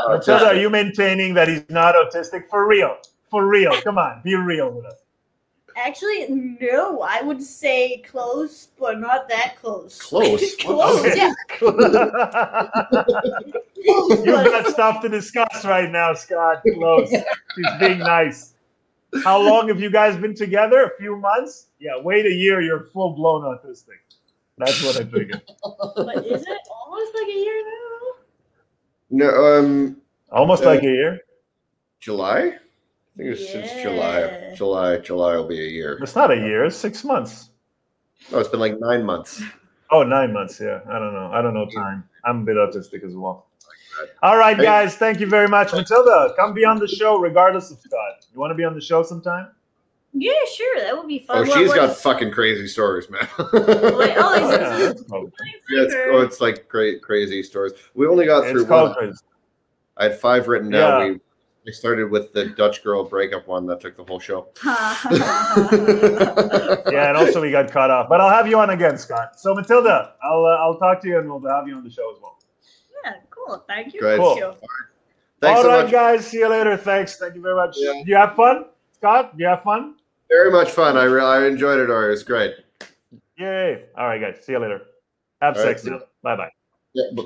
[0.08, 2.96] Matilda, are you maintaining that he's not autistic for real?
[3.30, 3.72] For real?
[3.82, 4.99] Come on, be real with us.
[5.84, 7.00] Actually, no.
[7.00, 9.98] I would say close, but not that close.
[10.02, 10.56] Close.
[10.56, 11.16] close.
[11.16, 11.32] Yeah.
[13.76, 16.62] You've got stuff to discuss right now, Scott.
[16.74, 17.10] Close.
[17.56, 18.54] He's being nice.
[19.24, 20.84] How long have you guys been together?
[20.84, 21.68] A few months?
[21.78, 23.98] Yeah, wait a year, you're full blown autistic.
[24.58, 25.42] That's what I figured.
[25.96, 28.10] but is it almost like a year now?
[29.10, 29.96] No, um,
[30.30, 31.20] almost uh, like a year.
[31.98, 32.58] July.
[33.14, 33.66] I think it's yeah.
[33.66, 34.54] since July.
[34.56, 35.98] July, July will be a year.
[36.02, 36.64] It's not a year.
[36.64, 37.50] It's six months.
[38.32, 39.42] Oh, it's been like nine months.
[39.92, 40.60] Oh, nine months.
[40.60, 41.32] Yeah, I don't know.
[41.32, 42.08] I don't know time.
[42.24, 43.48] I'm a bit autistic as well.
[44.22, 44.94] All right, guys.
[44.94, 45.72] Thank you very much.
[45.72, 48.24] Matilda, come be on the show regardless of Scott.
[48.32, 49.48] You want to be on the show sometime?
[50.12, 50.80] Yeah, sure.
[50.80, 51.38] That would be fun.
[51.38, 53.28] Oh, what, she's got fucking crazy stories, man.
[53.38, 53.48] oh,
[54.06, 55.30] yeah, oh.
[55.68, 57.72] yeah, it's, oh, it's like great, crazy stories.
[57.94, 58.94] We only got through one.
[58.94, 59.18] Crazy.
[59.96, 61.00] I had five written down.
[61.00, 61.12] Yeah.
[61.12, 61.20] We
[61.70, 64.48] we started with the Dutch girl breakup one that took the whole show.
[66.90, 68.08] yeah, and also we got cut off.
[68.08, 69.38] But I'll have you on again, Scott.
[69.38, 72.12] So Matilda, I'll uh, I'll talk to you and we'll have you on the show
[72.12, 72.38] as well.
[73.04, 73.64] Yeah, cool.
[73.68, 74.00] Thank you.
[74.00, 74.18] Great.
[74.18, 74.30] Cool.
[74.42, 74.56] All
[75.42, 76.26] right, All so right guys.
[76.26, 76.76] See you later.
[76.76, 77.18] Thanks.
[77.18, 77.76] Thank you very much.
[77.78, 78.02] Yeah.
[78.04, 78.64] You have fun,
[78.96, 79.32] Scott?
[79.36, 79.94] You have fun?
[80.28, 80.96] Very much fun.
[80.96, 82.12] I really I enjoyed it, Ari.
[82.12, 82.54] It's great.
[83.38, 83.84] Yay.
[83.96, 84.44] All right, guys.
[84.44, 84.82] See you later.
[85.40, 86.00] Have All sex right.
[86.24, 86.50] Bye bye.
[86.94, 87.04] Yeah.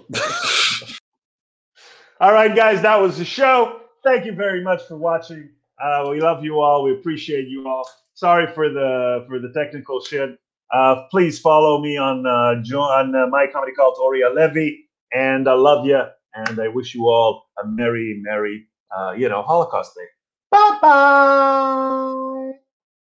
[2.20, 2.82] all right, guys.
[2.82, 3.80] That was the show.
[4.04, 5.48] Thank you very much for watching.
[5.82, 6.84] Uh, we love you all.
[6.84, 7.88] We appreciate you all.
[8.14, 10.38] Sorry for the for the technical shit.
[10.72, 14.88] Uh, please follow me on uh, on uh, my Comedy Cult Oria Levy.
[15.12, 16.02] And I love you.
[16.34, 20.06] And I wish you all a merry, merry, uh, you know, Holocaust Day.
[20.50, 22.30] Bye bye.